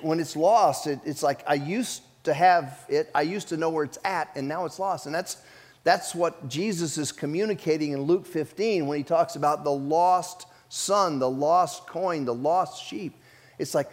When 0.00 0.20
it's 0.20 0.36
lost, 0.36 0.86
it, 0.86 1.00
it's 1.04 1.22
like 1.22 1.42
I 1.46 1.54
used 1.54 2.02
to 2.24 2.32
have 2.32 2.84
it, 2.88 3.10
I 3.14 3.22
used 3.22 3.48
to 3.48 3.56
know 3.56 3.68
where 3.68 3.84
it's 3.84 3.98
at, 4.04 4.30
and 4.36 4.48
now 4.48 4.64
it's 4.64 4.78
lost. 4.78 5.06
And 5.06 5.14
that's, 5.14 5.36
that's 5.84 6.14
what 6.14 6.48
Jesus 6.48 6.96
is 6.96 7.12
communicating 7.12 7.92
in 7.92 8.02
Luke 8.02 8.26
15 8.26 8.86
when 8.86 8.96
he 8.96 9.04
talks 9.04 9.36
about 9.36 9.64
the 9.64 9.72
lost 9.72 10.46
son, 10.68 11.18
the 11.18 11.28
lost 11.28 11.86
coin, 11.86 12.24
the 12.24 12.34
lost 12.34 12.82
sheep. 12.82 13.16
It's 13.58 13.74
like 13.74 13.90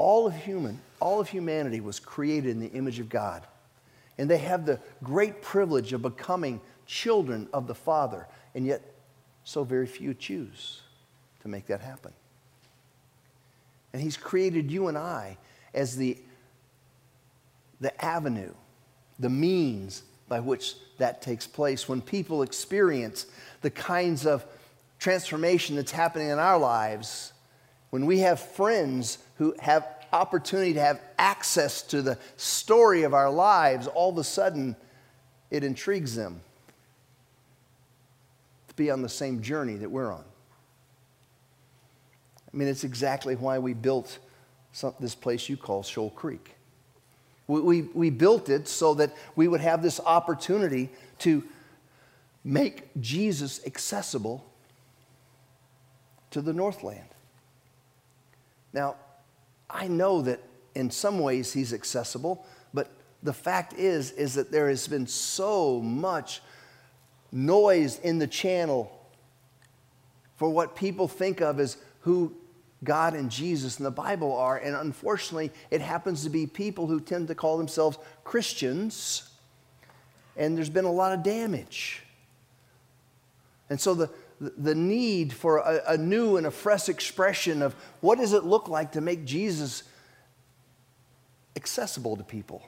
all 0.00 0.26
of 0.26 0.34
human, 0.34 0.80
all 0.98 1.20
of 1.20 1.28
humanity 1.28 1.82
was 1.82 2.00
created 2.00 2.52
in 2.52 2.58
the 2.58 2.70
image 2.72 3.00
of 3.00 3.10
God. 3.10 3.46
And 4.16 4.30
they 4.30 4.38
have 4.38 4.64
the 4.64 4.80
great 5.04 5.42
privilege 5.42 5.92
of 5.92 6.00
becoming 6.00 6.62
children 6.86 7.50
of 7.52 7.66
the 7.66 7.74
Father. 7.74 8.26
And 8.54 8.64
yet, 8.64 8.80
so 9.44 9.62
very 9.62 9.86
few 9.86 10.14
choose 10.14 10.80
to 11.42 11.48
make 11.48 11.66
that 11.66 11.82
happen. 11.82 12.14
And 13.92 14.00
He's 14.00 14.16
created 14.16 14.70
you 14.70 14.88
and 14.88 14.96
I 14.96 15.36
as 15.74 15.96
the, 15.96 16.16
the 17.78 18.02
avenue, 18.02 18.54
the 19.18 19.28
means 19.28 20.02
by 20.28 20.40
which 20.40 20.76
that 20.96 21.20
takes 21.20 21.46
place. 21.46 21.90
When 21.90 22.00
people 22.00 22.40
experience 22.40 23.26
the 23.60 23.70
kinds 23.70 24.24
of 24.24 24.46
transformation 24.98 25.76
that's 25.76 25.92
happening 25.92 26.30
in 26.30 26.38
our 26.38 26.58
lives, 26.58 27.34
when 27.90 28.06
we 28.06 28.20
have 28.20 28.40
friends 28.40 29.18
who 29.36 29.54
have 29.60 29.86
opportunity 30.12 30.74
to 30.74 30.80
have 30.80 31.00
access 31.18 31.82
to 31.82 32.02
the 32.02 32.18
story 32.36 33.02
of 33.02 33.14
our 33.14 33.30
lives, 33.30 33.86
all 33.86 34.10
of 34.10 34.18
a 34.18 34.24
sudden 34.24 34.76
it 35.50 35.64
intrigues 35.64 36.14
them 36.14 36.40
to 38.68 38.74
be 38.74 38.90
on 38.90 39.02
the 39.02 39.08
same 39.08 39.42
journey 39.42 39.76
that 39.76 39.90
we're 39.90 40.12
on. 40.12 40.24
I 42.52 42.56
mean, 42.56 42.68
it's 42.68 42.84
exactly 42.84 43.36
why 43.36 43.58
we 43.58 43.74
built 43.74 44.18
some, 44.72 44.94
this 44.98 45.14
place 45.14 45.48
you 45.48 45.56
call 45.56 45.82
Shoal 45.82 46.10
Creek. 46.10 46.56
We, 47.46 47.60
we, 47.60 47.82
we 47.82 48.10
built 48.10 48.48
it 48.48 48.68
so 48.68 48.94
that 48.94 49.12
we 49.36 49.48
would 49.48 49.60
have 49.60 49.82
this 49.82 50.00
opportunity 50.00 50.90
to 51.20 51.44
make 52.44 52.88
Jesus 53.00 53.60
accessible 53.66 54.44
to 56.30 56.40
the 56.40 56.52
Northland. 56.52 57.04
Now, 58.72 58.96
I 59.68 59.88
know 59.88 60.22
that 60.22 60.40
in 60.74 60.90
some 60.90 61.18
ways 61.18 61.52
he's 61.52 61.72
accessible, 61.72 62.44
but 62.72 62.90
the 63.22 63.32
fact 63.32 63.74
is 63.74 64.12
is 64.12 64.34
that 64.34 64.50
there 64.50 64.68
has 64.68 64.86
been 64.88 65.06
so 65.06 65.80
much 65.80 66.40
noise 67.32 67.98
in 68.00 68.18
the 68.18 68.26
channel 68.26 68.90
for 70.36 70.48
what 70.48 70.74
people 70.74 71.06
think 71.06 71.40
of 71.40 71.60
as 71.60 71.76
who 72.00 72.34
God 72.82 73.14
and 73.14 73.30
Jesus 73.30 73.76
and 73.76 73.84
the 73.84 73.90
Bible 73.90 74.34
are. 74.34 74.56
And 74.56 74.74
unfortunately, 74.74 75.52
it 75.70 75.80
happens 75.80 76.24
to 76.24 76.30
be 76.30 76.46
people 76.46 76.86
who 76.86 77.00
tend 77.00 77.28
to 77.28 77.34
call 77.34 77.58
themselves 77.58 77.98
Christians, 78.24 79.30
and 80.36 80.56
there's 80.56 80.70
been 80.70 80.86
a 80.86 80.92
lot 80.92 81.12
of 81.12 81.22
damage. 81.22 82.04
And 83.68 83.80
so 83.80 83.94
the, 83.94 84.10
the 84.40 84.74
need 84.74 85.32
for 85.32 85.58
a, 85.58 85.82
a, 85.88 85.98
new 85.98 86.36
and 86.38 86.46
a 86.46 86.50
fresh 86.50 86.88
expression 86.88 87.60
of 87.60 87.74
what 88.00 88.18
does 88.18 88.32
it 88.32 88.44
look 88.44 88.68
like 88.68 88.92
to 88.92 89.00
make 89.00 89.26
Jesus 89.26 89.82
accessible 91.56 92.16
to 92.16 92.24
people. 92.24 92.62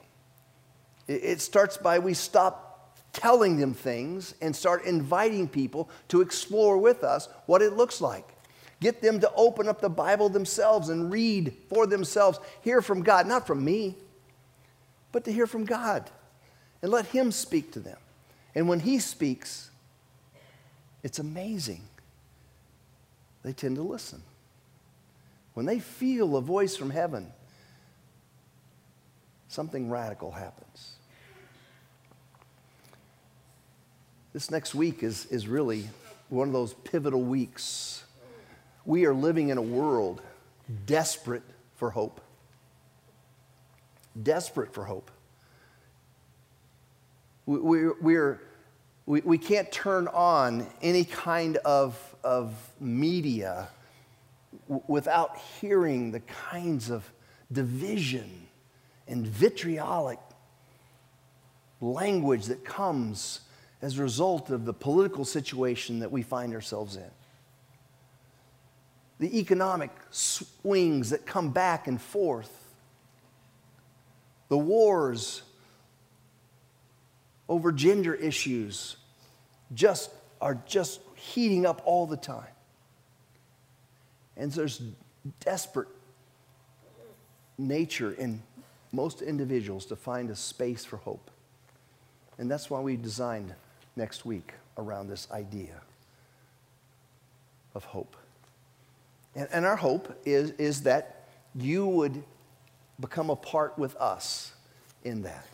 It, 1.07 1.23
it 1.23 1.41
starts 1.41 1.77
by 1.77 1.97
we 1.99 2.13
stop 2.13 2.95
telling 3.11 3.57
them 3.57 3.73
things 3.73 4.35
and 4.41 4.55
start 4.55 4.85
inviting 4.85 5.47
people 5.47 5.89
to 6.09 6.21
explore 6.21 6.77
with 6.77 7.03
us 7.03 7.27
what 7.47 7.61
it 7.61 7.73
looks 7.73 8.01
like. 8.01 8.27
Get 8.79 9.01
them 9.01 9.19
to 9.21 9.31
open 9.35 9.67
up 9.67 9.81
the 9.81 9.89
Bible 9.89 10.29
themselves 10.29 10.89
and 10.89 11.11
read 11.11 11.53
for 11.69 11.87
themselves, 11.87 12.39
hear 12.61 12.81
from 12.81 13.01
God, 13.01 13.27
not 13.27 13.47
from 13.47 13.63
me, 13.63 13.95
but 15.11 15.23
to 15.25 15.31
hear 15.31 15.47
from 15.47 15.65
God 15.65 16.09
and 16.81 16.91
let 16.91 17.07
Him 17.07 17.31
speak 17.31 17.71
to 17.71 17.79
them. 17.79 17.97
And 18.53 18.67
when 18.67 18.81
He 18.81 18.99
speaks, 18.99 19.71
it's 21.03 21.19
amazing. 21.19 21.81
They 23.43 23.53
tend 23.53 23.75
to 23.75 23.81
listen. 23.81 24.23
When 25.53 25.65
they 25.65 25.79
feel 25.79 26.35
a 26.37 26.41
voice 26.41 26.75
from 26.75 26.89
heaven, 26.89 27.31
something 29.49 29.89
radical 29.89 30.31
happens. 30.31 30.93
This 34.31 34.49
next 34.49 34.73
week 34.73 35.03
is, 35.03 35.27
is 35.27 35.47
really 35.47 35.89
one 36.29 36.47
of 36.47 36.53
those 36.53 36.73
pivotal 36.73 37.21
weeks. 37.21 38.03
We 38.85 39.05
are 39.05 39.13
living 39.13 39.49
in 39.49 39.59
a 39.59 39.61
world 39.61 40.21
desperate 40.85 41.43
for 41.75 41.91
hope. 41.91 42.19
Desperate 44.21 44.73
for 44.73 44.85
hope. 44.85 45.11
We, 47.45 47.57
we, 47.59 47.87
we're 48.01 48.41
we, 49.05 49.21
we 49.21 49.37
can't 49.37 49.71
turn 49.71 50.07
on 50.07 50.67
any 50.81 51.03
kind 51.03 51.57
of, 51.57 51.97
of 52.23 52.55
media 52.79 53.67
w- 54.67 54.83
without 54.87 55.37
hearing 55.59 56.11
the 56.11 56.21
kinds 56.21 56.89
of 56.89 57.09
division 57.51 58.47
and 59.07 59.27
vitriolic 59.27 60.19
language 61.81 62.45
that 62.45 62.63
comes 62.63 63.41
as 63.81 63.99
a 63.99 64.01
result 64.01 64.49
of 64.49 64.63
the 64.63 64.73
political 64.73 65.25
situation 65.25 65.99
that 65.99 66.11
we 66.11 66.21
find 66.21 66.53
ourselves 66.53 66.95
in. 66.95 67.11
The 69.19 69.37
economic 69.37 69.91
swings 70.09 71.09
that 71.09 71.25
come 71.25 71.51
back 71.51 71.87
and 71.87 72.01
forth, 72.01 72.51
the 74.47 74.57
wars 74.57 75.43
over 77.49 77.71
gender 77.71 78.13
issues 78.13 78.97
just 79.73 80.09
are 80.41 80.61
just 80.65 81.01
heating 81.15 81.65
up 81.65 81.81
all 81.85 82.05
the 82.05 82.17
time. 82.17 82.47
And 84.35 84.51
there's 84.51 84.81
desperate 85.39 85.87
nature 87.57 88.11
in 88.11 88.41
most 88.91 89.21
individuals 89.21 89.85
to 89.87 89.95
find 89.95 90.29
a 90.29 90.35
space 90.35 90.85
for 90.85 90.97
hope. 90.97 91.31
And 92.37 92.49
that's 92.49 92.69
why 92.69 92.79
we 92.79 92.95
designed 92.95 93.53
next 93.95 94.25
week 94.25 94.53
around 94.77 95.07
this 95.07 95.27
idea 95.31 95.81
of 97.75 97.83
hope. 97.83 98.15
And, 99.35 99.47
and 99.51 99.65
our 99.65 99.75
hope 99.75 100.19
is, 100.25 100.51
is 100.51 100.83
that 100.83 101.27
you 101.55 101.87
would 101.87 102.23
become 102.99 103.29
a 103.29 103.35
part 103.35 103.77
with 103.77 103.95
us 103.97 104.53
in 105.03 105.23
that. 105.23 105.45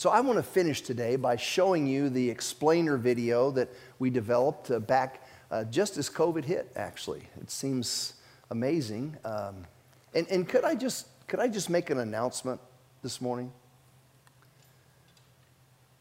So 0.00 0.08
I 0.08 0.20
want 0.20 0.38
to 0.38 0.42
finish 0.42 0.80
today 0.80 1.16
by 1.16 1.36
showing 1.36 1.86
you 1.86 2.08
the 2.08 2.30
explainer 2.30 2.96
video 2.96 3.50
that 3.50 3.68
we 3.98 4.08
developed 4.08 4.70
uh, 4.70 4.78
back 4.78 5.28
uh, 5.50 5.64
just 5.64 5.98
as 5.98 6.08
COVID 6.08 6.42
hit, 6.42 6.72
actually. 6.74 7.20
It 7.38 7.50
seems 7.50 8.14
amazing. 8.50 9.14
Um, 9.26 9.66
and, 10.14 10.26
and 10.30 10.48
could, 10.48 10.64
I 10.64 10.74
just, 10.74 11.06
could 11.26 11.38
I 11.38 11.48
just 11.48 11.68
make 11.68 11.90
an 11.90 11.98
announcement 11.98 12.62
this 13.02 13.20
morning? 13.20 13.52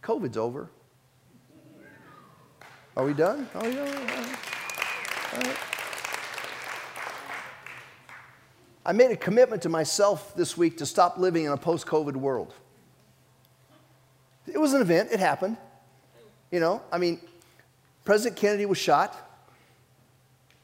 COVID's 0.01 0.37
over. 0.37 0.69
Are 2.95 3.03
we 3.03 3.13
done? 3.13 3.49
We 3.53 3.73
done? 3.73 3.97
All 5.33 5.39
right. 5.41 5.57
I 8.85 8.93
made 8.93 9.11
a 9.11 9.17
commitment 9.17 9.61
to 9.63 9.69
myself 9.69 10.33
this 10.37 10.55
week 10.55 10.77
to 10.77 10.85
stop 10.85 11.17
living 11.17 11.43
in 11.43 11.51
a 11.51 11.57
post 11.57 11.85
COVID 11.85 12.15
world. 12.15 12.53
It 14.53 14.59
was 14.59 14.73
an 14.73 14.81
event, 14.81 15.09
it 15.11 15.19
happened. 15.19 15.57
You 16.51 16.59
know, 16.59 16.81
I 16.91 16.97
mean, 16.97 17.19
President 18.05 18.39
Kennedy 18.39 18.65
was 18.65 18.77
shot, 18.77 19.13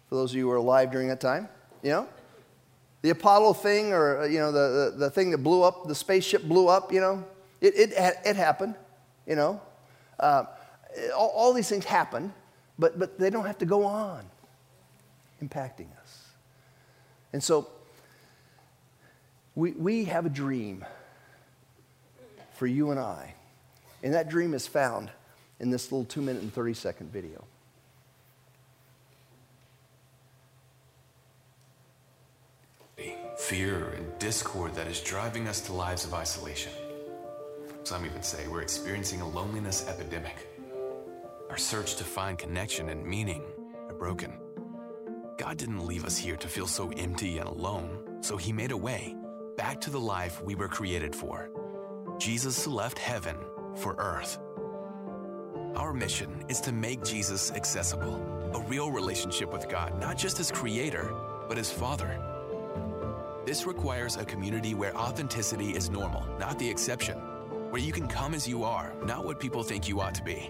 for 0.09 0.15
those 0.15 0.31
of 0.31 0.37
you 0.37 0.43
who 0.43 0.49
were 0.49 0.55
alive 0.55 0.91
during 0.91 1.07
that 1.09 1.21
time, 1.21 1.47
you 1.83 1.91
know. 1.91 2.07
The 3.03 3.11
Apollo 3.11 3.53
thing, 3.53 3.93
or, 3.93 4.21
uh, 4.21 4.25
you 4.25 4.39
know, 4.39 4.51
the, 4.51 4.91
the, 4.93 4.97
the 4.97 5.09
thing 5.11 5.29
that 5.29 5.39
blew 5.39 5.61
up, 5.61 5.87
the 5.87 5.93
spaceship 5.93 6.43
blew 6.43 6.67
up, 6.67 6.91
you 6.91 7.01
know, 7.01 7.23
it, 7.61 7.75
it, 7.75 8.17
it 8.25 8.35
happened, 8.35 8.73
you 9.27 9.35
know. 9.35 9.61
Uh, 10.19 10.45
all, 11.15 11.29
all, 11.35 11.53
these 11.53 11.69
things 11.69 11.85
happen, 11.85 12.33
but, 12.79 12.97
but 12.97 13.19
they 13.19 13.29
don't 13.29 13.45
have 13.45 13.59
to 13.59 13.65
go 13.65 13.85
on 13.85 14.25
impacting 15.43 15.87
us. 16.01 16.29
And 17.33 17.43
so 17.43 17.67
we, 19.53 19.71
we 19.71 20.05
have 20.05 20.25
a 20.25 20.29
dream 20.29 20.85
for 22.55 22.65
you 22.65 22.91
and 22.91 22.99
I. 22.99 23.35
And 24.05 24.13
that 24.13 24.29
dream 24.29 24.53
is 24.53 24.67
found 24.67 25.09
in 25.59 25.71
this 25.71 25.91
little 25.91 26.05
two 26.05 26.21
minute 26.21 26.43
and 26.43 26.53
30 26.53 26.75
second 26.75 27.11
video. 27.11 27.43
Fear 33.37 33.89
and 33.97 34.19
discord 34.19 34.75
that 34.75 34.85
is 34.85 35.01
driving 35.01 35.47
us 35.47 35.59
to 35.61 35.73
lives 35.73 36.05
of 36.05 36.13
isolation. 36.13 36.71
Some 37.83 38.05
even 38.05 38.21
say 38.21 38.47
we're 38.47 38.61
experiencing 38.61 39.21
a 39.21 39.27
loneliness 39.27 39.87
epidemic. 39.87 40.49
Our 41.49 41.57
search 41.57 41.95
to 41.95 42.03
find 42.03 42.37
connection 42.37 42.89
and 42.89 43.03
meaning 43.03 43.43
are 43.87 43.95
broken. 43.95 44.33
God 45.37 45.57
didn't 45.57 45.85
leave 45.85 46.05
us 46.05 46.15
here 46.15 46.37
to 46.37 46.47
feel 46.47 46.67
so 46.67 46.91
empty 46.91 47.39
and 47.39 47.49
alone, 47.49 48.19
so 48.21 48.37
He 48.37 48.53
made 48.53 48.71
a 48.71 48.77
way 48.77 49.15
back 49.57 49.81
to 49.81 49.89
the 49.89 49.99
life 49.99 50.43
we 50.43 50.53
were 50.53 50.67
created 50.67 51.15
for. 51.15 51.49
Jesus 52.19 52.67
left 52.67 52.99
heaven 52.99 53.35
for 53.75 53.95
earth. 53.97 54.39
Our 55.75 55.93
mission 55.93 56.45
is 56.47 56.61
to 56.61 56.71
make 56.71 57.03
Jesus 57.03 57.51
accessible, 57.51 58.15
a 58.53 58.61
real 58.61 58.91
relationship 58.91 59.51
with 59.51 59.67
God, 59.67 59.99
not 59.99 60.17
just 60.17 60.39
as 60.39 60.51
creator, 60.51 61.13
but 61.49 61.57
as 61.57 61.71
father. 61.71 62.19
This 63.45 63.65
requires 63.65 64.15
a 64.15 64.25
community 64.25 64.73
where 64.73 64.95
authenticity 64.95 65.71
is 65.75 65.89
normal, 65.89 66.25
not 66.39 66.57
the 66.57 66.69
exception, 66.69 67.17
where 67.69 67.81
you 67.81 67.91
can 67.91 68.07
come 68.07 68.33
as 68.33 68.47
you 68.47 68.63
are, 68.63 68.93
not 69.03 69.25
what 69.25 69.39
people 69.39 69.63
think 69.63 69.87
you 69.87 70.01
ought 70.01 70.15
to 70.15 70.23
be. 70.23 70.49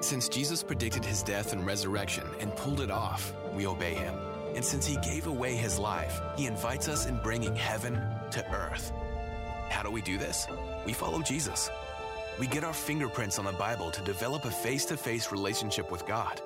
Since 0.00 0.28
Jesus 0.28 0.62
predicted 0.62 1.04
his 1.04 1.22
death 1.22 1.52
and 1.52 1.66
resurrection 1.66 2.24
and 2.38 2.54
pulled 2.54 2.80
it 2.80 2.90
off, 2.90 3.32
we 3.54 3.66
obey 3.66 3.94
him. 3.94 4.14
And 4.54 4.64
since 4.64 4.86
he 4.86 4.96
gave 4.98 5.26
away 5.26 5.56
his 5.56 5.78
life, 5.78 6.20
he 6.36 6.46
invites 6.46 6.88
us 6.88 7.06
in 7.06 7.20
bringing 7.22 7.56
heaven 7.56 7.94
to 8.30 8.44
earth. 8.52 8.92
How 9.68 9.82
do 9.82 9.90
we 9.90 10.00
do 10.00 10.18
this? 10.18 10.46
We 10.86 10.92
follow 10.92 11.22
Jesus. 11.22 11.70
We 12.38 12.46
get 12.46 12.62
our 12.62 12.72
fingerprints 12.72 13.40
on 13.40 13.44
the 13.44 13.52
Bible 13.52 13.90
to 13.90 14.00
develop 14.02 14.44
a 14.44 14.50
face 14.50 14.84
to 14.86 14.96
face 14.96 15.32
relationship 15.32 15.90
with 15.90 16.06
God. 16.06 16.40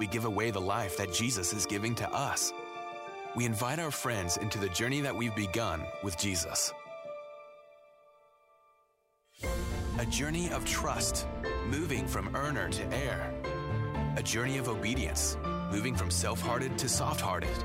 We 0.00 0.06
give 0.06 0.24
away 0.24 0.50
the 0.50 0.60
life 0.60 0.96
that 0.96 1.12
Jesus 1.12 1.52
is 1.52 1.66
giving 1.66 1.94
to 1.96 2.10
us. 2.10 2.50
We 3.34 3.44
invite 3.44 3.78
our 3.78 3.90
friends 3.90 4.38
into 4.38 4.58
the 4.58 4.70
journey 4.70 5.02
that 5.02 5.14
we've 5.14 5.36
begun 5.36 5.84
with 6.02 6.16
Jesus. 6.16 6.72
A 9.98 10.06
journey 10.06 10.50
of 10.50 10.64
trust, 10.64 11.26
moving 11.66 12.06
from 12.06 12.34
earner 12.34 12.70
to 12.70 12.94
heir. 12.94 13.34
A 14.16 14.22
journey 14.22 14.56
of 14.56 14.66
obedience, 14.66 15.36
moving 15.70 15.94
from 15.94 16.10
self 16.10 16.40
hearted 16.40 16.78
to 16.78 16.88
soft 16.88 17.20
hearted. 17.20 17.56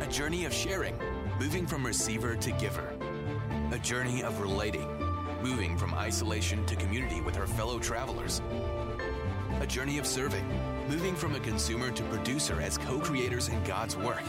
A 0.00 0.06
journey 0.06 0.44
of 0.44 0.52
sharing, 0.52 0.98
moving 1.40 1.66
from 1.66 1.86
receiver 1.86 2.36
to 2.36 2.50
giver. 2.52 2.92
A 3.70 3.78
journey 3.78 4.22
of 4.22 4.38
relating, 4.42 4.86
moving 5.42 5.76
from 5.76 5.92
isolation 5.94 6.64
to 6.66 6.76
community 6.76 7.20
with 7.20 7.34
her 7.34 7.46
fellow 7.46 7.78
travelers. 7.80 8.40
A 9.60 9.66
journey 9.66 9.98
of 9.98 10.06
serving, 10.06 10.46
moving 10.88 11.16
from 11.16 11.34
a 11.34 11.40
consumer 11.40 11.90
to 11.90 12.02
producer 12.04 12.60
as 12.60 12.78
co 12.78 13.00
creators 13.00 13.48
in 13.48 13.62
God's 13.64 13.96
work. 13.96 14.22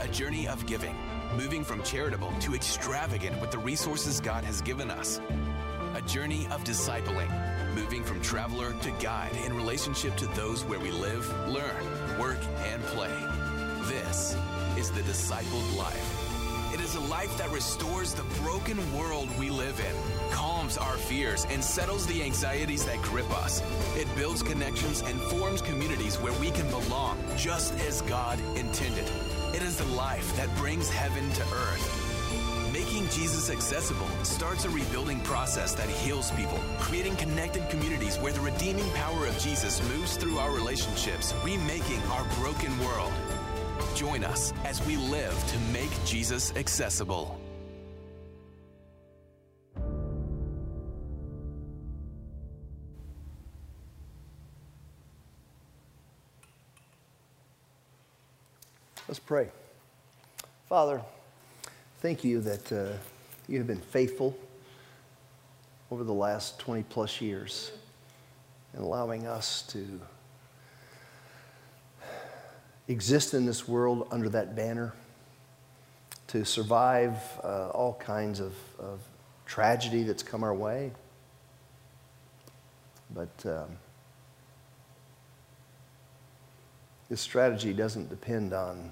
A 0.00 0.08
journey 0.08 0.46
of 0.46 0.64
giving, 0.66 0.96
moving 1.36 1.64
from 1.64 1.82
charitable 1.82 2.32
to 2.40 2.54
extravagant 2.54 3.40
with 3.40 3.50
the 3.50 3.58
resources 3.58 4.20
God 4.20 4.44
has 4.44 4.62
given 4.62 4.90
us. 4.90 5.20
A 5.94 6.02
journey 6.02 6.46
of 6.52 6.62
discipling, 6.62 7.30
moving 7.74 8.04
from 8.04 8.20
traveler 8.22 8.74
to 8.82 8.90
guide 8.92 9.36
in 9.44 9.54
relationship 9.56 10.16
to 10.16 10.26
those 10.28 10.64
where 10.64 10.78
we 10.78 10.92
live, 10.92 11.28
learn, 11.48 12.18
work, 12.18 12.38
and 12.66 12.82
play. 12.84 13.14
This 13.88 14.36
is 14.78 14.90
the 14.92 15.02
discipled 15.02 15.76
life. 15.76 16.21
Is 16.92 16.98
a 16.98 17.00
life 17.00 17.38
that 17.38 17.50
restores 17.50 18.12
the 18.12 18.22
broken 18.42 18.76
world 18.94 19.30
we 19.38 19.48
live 19.48 19.80
in, 19.80 20.30
calms 20.30 20.76
our 20.76 20.98
fears, 20.98 21.46
and 21.48 21.64
settles 21.64 22.06
the 22.06 22.22
anxieties 22.22 22.84
that 22.84 23.00
grip 23.00 23.30
us. 23.42 23.62
It 23.96 24.06
builds 24.14 24.42
connections 24.42 25.00
and 25.00 25.18
forms 25.18 25.62
communities 25.62 26.16
where 26.16 26.34
we 26.34 26.50
can 26.50 26.68
belong, 26.68 27.16
just 27.34 27.72
as 27.88 28.02
God 28.02 28.38
intended. 28.56 29.10
It 29.54 29.62
is 29.62 29.78
the 29.78 29.86
life 29.86 30.36
that 30.36 30.54
brings 30.56 30.90
heaven 30.90 31.30
to 31.30 31.42
earth. 31.42 32.70
Making 32.74 33.08
Jesus 33.08 33.48
accessible 33.48 34.08
starts 34.22 34.66
a 34.66 34.68
rebuilding 34.68 35.20
process 35.20 35.74
that 35.74 35.88
heals 35.88 36.30
people, 36.32 36.60
creating 36.78 37.16
connected 37.16 37.70
communities 37.70 38.18
where 38.18 38.34
the 38.34 38.40
redeeming 38.40 38.90
power 38.90 39.26
of 39.26 39.38
Jesus 39.38 39.80
moves 39.88 40.18
through 40.18 40.36
our 40.36 40.50
relationships, 40.50 41.32
remaking 41.42 42.02
our 42.10 42.24
broken 42.34 42.78
world. 42.80 43.12
Join 43.94 44.24
us 44.24 44.52
as 44.64 44.84
we 44.86 44.96
live 44.96 45.36
to 45.48 45.58
make 45.72 45.90
Jesus 46.04 46.54
accessible. 46.56 47.38
Let's 59.08 59.18
pray. 59.18 59.48
Father, 60.70 61.02
thank 62.00 62.24
you 62.24 62.40
that 62.40 62.72
uh, 62.72 62.92
you 63.46 63.58
have 63.58 63.66
been 63.66 63.76
faithful 63.76 64.34
over 65.90 66.02
the 66.02 66.14
last 66.14 66.58
20 66.60 66.84
plus 66.84 67.20
years 67.20 67.72
in 68.72 68.80
allowing 68.80 69.26
us 69.26 69.62
to 69.68 70.00
exist 72.88 73.34
in 73.34 73.46
this 73.46 73.68
world 73.68 74.08
under 74.10 74.28
that 74.30 74.56
banner, 74.56 74.92
to 76.28 76.44
survive 76.44 77.16
uh, 77.44 77.68
all 77.70 77.94
kinds 77.94 78.40
of, 78.40 78.54
of, 78.78 79.00
tragedy 79.44 80.02
that's 80.02 80.22
come 80.22 80.42
our 80.42 80.54
way. 80.54 80.90
But 83.14 83.28
um, 83.44 83.76
this 87.10 87.20
strategy 87.20 87.74
doesn't 87.74 88.08
depend 88.08 88.54
on 88.54 88.90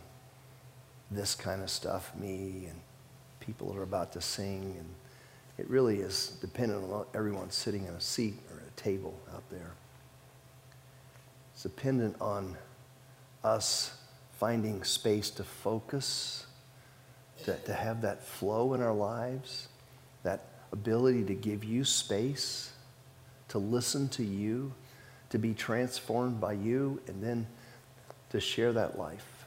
this 1.11 1.35
kind 1.35 1.63
of 1.63 1.71
stuff, 1.71 2.13
me 2.15 2.67
and 2.69 2.79
people 3.41 3.73
that 3.73 3.79
are 3.79 3.85
about 3.85 4.13
to 4.13 4.21
sing. 4.21 4.75
And 4.79 4.89
it 5.57 5.71
really 5.71 6.01
is 6.01 6.37
dependent 6.43 6.93
on 6.93 7.07
everyone 7.15 7.51
sitting 7.51 7.87
in 7.87 7.95
a 7.95 8.01
seat 8.01 8.35
or 8.51 8.59
a 8.59 8.81
table 8.81 9.19
out 9.35 9.49
there. 9.51 9.73
It's 11.55 11.63
dependent 11.63 12.17
on 12.21 12.55
us 13.43 13.97
finding 14.39 14.85
space 14.85 15.31
to 15.31 15.45
focus, 15.45 16.47
to, 17.45 17.55
to 17.55 17.73
have 17.73 18.03
that 18.03 18.25
flow 18.25 18.75
in 18.75 18.83
our 18.83 18.95
lives, 18.95 19.69
that 20.23 20.45
ability 20.73 21.25
to 21.25 21.35
give 21.35 21.65
you 21.65 21.85
space, 21.85 22.73
to 23.49 23.59
listen 23.59 24.09
to 24.09 24.23
you, 24.23 24.73
to 25.31 25.39
be 25.39 25.55
transformed 25.55 26.41
by 26.41 26.53
you, 26.53 27.01
and 27.07 27.23
then 27.23 27.47
to 28.31 28.41
share 28.41 28.73
that 28.73 28.99
life 28.99 29.47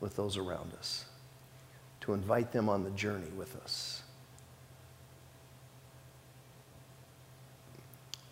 with 0.00 0.16
those 0.16 0.36
around 0.36 0.72
us, 0.74 1.04
to 2.00 2.12
invite 2.12 2.52
them 2.52 2.68
on 2.68 2.84
the 2.84 2.90
journey 2.90 3.30
with 3.36 3.56
us. 3.62 4.02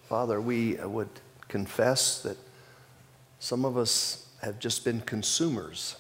Father, 0.08 0.40
we 0.40 0.74
would 0.74 1.08
confess 1.48 2.20
that 2.22 2.36
some 3.42 3.64
of 3.64 3.76
us 3.76 4.28
have 4.40 4.60
just 4.60 4.84
been 4.84 5.00
consumers 5.00 5.96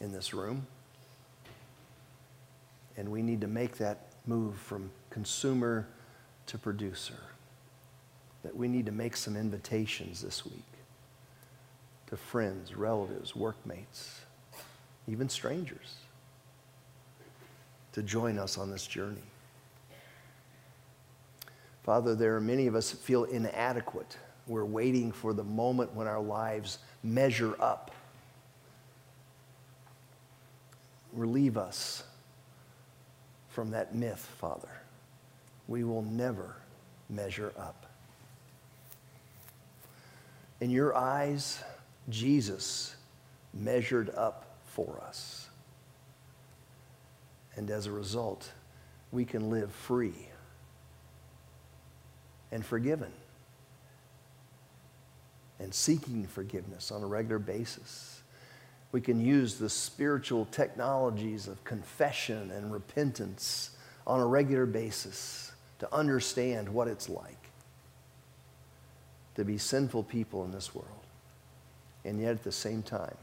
in 0.00 0.12
this 0.12 0.32
room. 0.32 0.64
And 2.96 3.10
we 3.10 3.20
need 3.20 3.40
to 3.40 3.48
make 3.48 3.78
that 3.78 4.12
move 4.28 4.54
from 4.54 4.92
consumer 5.10 5.88
to 6.46 6.56
producer. 6.56 7.18
That 8.44 8.56
we 8.56 8.68
need 8.68 8.86
to 8.86 8.92
make 8.92 9.16
some 9.16 9.36
invitations 9.36 10.22
this 10.22 10.44
week 10.46 10.62
to 12.10 12.16
friends, 12.16 12.76
relatives, 12.76 13.34
workmates, 13.34 14.20
even 15.08 15.28
strangers 15.28 15.96
to 17.90 18.04
join 18.04 18.38
us 18.38 18.56
on 18.56 18.70
this 18.70 18.86
journey. 18.86 19.26
Father, 21.82 22.14
there 22.14 22.36
are 22.36 22.40
many 22.40 22.68
of 22.68 22.76
us 22.76 22.92
that 22.92 23.00
feel 23.00 23.24
inadequate 23.24 24.16
we're 24.48 24.64
waiting 24.64 25.12
for 25.12 25.32
the 25.32 25.44
moment 25.44 25.94
when 25.94 26.06
our 26.06 26.20
lives 26.20 26.78
measure 27.02 27.54
up. 27.60 27.90
Relieve 31.12 31.56
us 31.56 32.02
from 33.48 33.70
that 33.72 33.94
myth, 33.94 34.24
Father. 34.40 34.68
We 35.66 35.84
will 35.84 36.02
never 36.02 36.56
measure 37.10 37.52
up. 37.58 37.86
In 40.60 40.70
your 40.70 40.96
eyes, 40.96 41.62
Jesus 42.08 42.96
measured 43.52 44.10
up 44.10 44.56
for 44.64 45.00
us. 45.06 45.48
And 47.56 47.70
as 47.70 47.86
a 47.86 47.92
result, 47.92 48.50
we 49.12 49.24
can 49.24 49.50
live 49.50 49.72
free 49.72 50.28
and 52.50 52.64
forgiven 52.64 53.12
and 55.60 55.74
seeking 55.74 56.26
forgiveness 56.26 56.90
on 56.90 57.02
a 57.02 57.06
regular 57.06 57.38
basis. 57.38 58.22
We 58.92 59.00
can 59.00 59.20
use 59.20 59.56
the 59.56 59.68
spiritual 59.68 60.46
technologies 60.46 61.46
of 61.46 61.62
confession 61.64 62.50
and 62.50 62.72
repentance 62.72 63.70
on 64.06 64.20
a 64.20 64.26
regular 64.26 64.66
basis 64.66 65.52
to 65.80 65.94
understand 65.94 66.68
what 66.68 66.88
it's 66.88 67.08
like 67.08 67.38
to 69.38 69.44
be 69.44 69.56
sinful 69.56 70.02
people 70.02 70.44
in 70.44 70.50
this 70.50 70.74
world, 70.74 70.88
and 72.04 72.20
yet 72.20 72.32
at 72.32 72.42
the 72.42 72.50
same 72.50 72.82
time, 72.82 73.16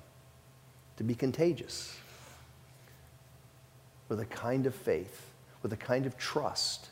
to 0.96 1.04
be 1.04 1.14
contagious 1.14 1.98
with 4.08 4.22
a 4.22 4.26
kind 4.26 4.66
of 4.66 4.74
faith, 4.74 5.30
with 5.62 5.74
a 5.74 5.78
kind 5.78 6.06
of 6.06 6.18
trust, 6.18 6.88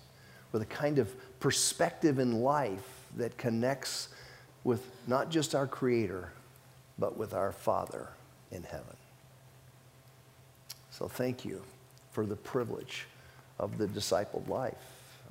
with 0.51 0.61
a 0.61 0.65
kind 0.65 0.99
of 0.99 1.09
perspective 1.39 2.19
in 2.19 2.41
life 2.41 3.07
that 3.15 3.37
connects 3.37 4.09
with 4.63 4.89
not 5.07 5.29
just 5.29 5.55
our 5.55 5.67
Creator, 5.67 6.31
but 6.97 7.17
with 7.17 7.33
our 7.33 7.51
Father 7.51 8.09
in 8.51 8.63
heaven. 8.63 8.95
So 10.91 11.07
thank 11.07 11.43
you 11.43 11.61
for 12.11 12.25
the 12.25 12.35
privilege 12.35 13.07
of 13.59 13.77
the 13.77 13.87
discipled 13.87 14.47
life, 14.47 14.77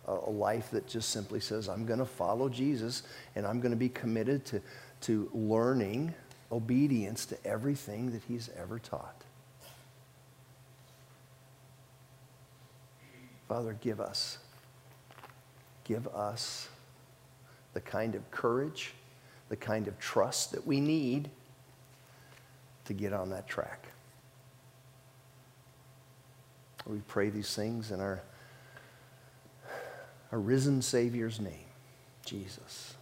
a 0.07 0.13
life 0.31 0.71
that 0.73 0.87
just 0.89 1.11
simply 1.11 1.41
says, 1.41 1.69
I'm 1.69 1.87
going 1.87 2.01
to 2.01 2.05
follow 2.05 2.49
Jesus 2.49 3.05
and 3.37 3.47
I'm 3.47 3.61
going 3.61 3.71
to 3.71 3.77
be 3.77 3.89
committed 3.89 4.45
to, 4.47 4.61
to 5.03 5.31
learning 5.33 6.15
obedience 6.51 7.25
to 7.27 7.47
everything 7.47 8.11
that 8.13 8.23
he's 8.29 8.51
ever 8.59 8.79
taught. 8.79 9.23
Father, 13.49 13.77
give 13.81 14.01
us, 14.01 14.39
give 15.85 16.07
us 16.09 16.69
the 17.75 17.81
kind 17.81 18.15
of 18.15 18.31
courage, 18.31 18.95
the 19.53 19.57
kind 19.57 19.87
of 19.87 19.99
trust 19.99 20.53
that 20.53 20.67
we 20.67 20.81
need 20.81 21.29
to 22.87 22.95
get 22.95 23.13
on 23.13 23.29
that 23.29 23.47
track. 23.47 23.87
We 26.87 27.01
pray 27.07 27.29
these 27.29 27.55
things 27.55 27.91
in 27.91 28.01
our, 28.01 28.23
our 30.33 30.39
risen 30.39 30.81
Savior's 30.81 31.39
name, 31.39 31.67
Jesus. 32.25 32.95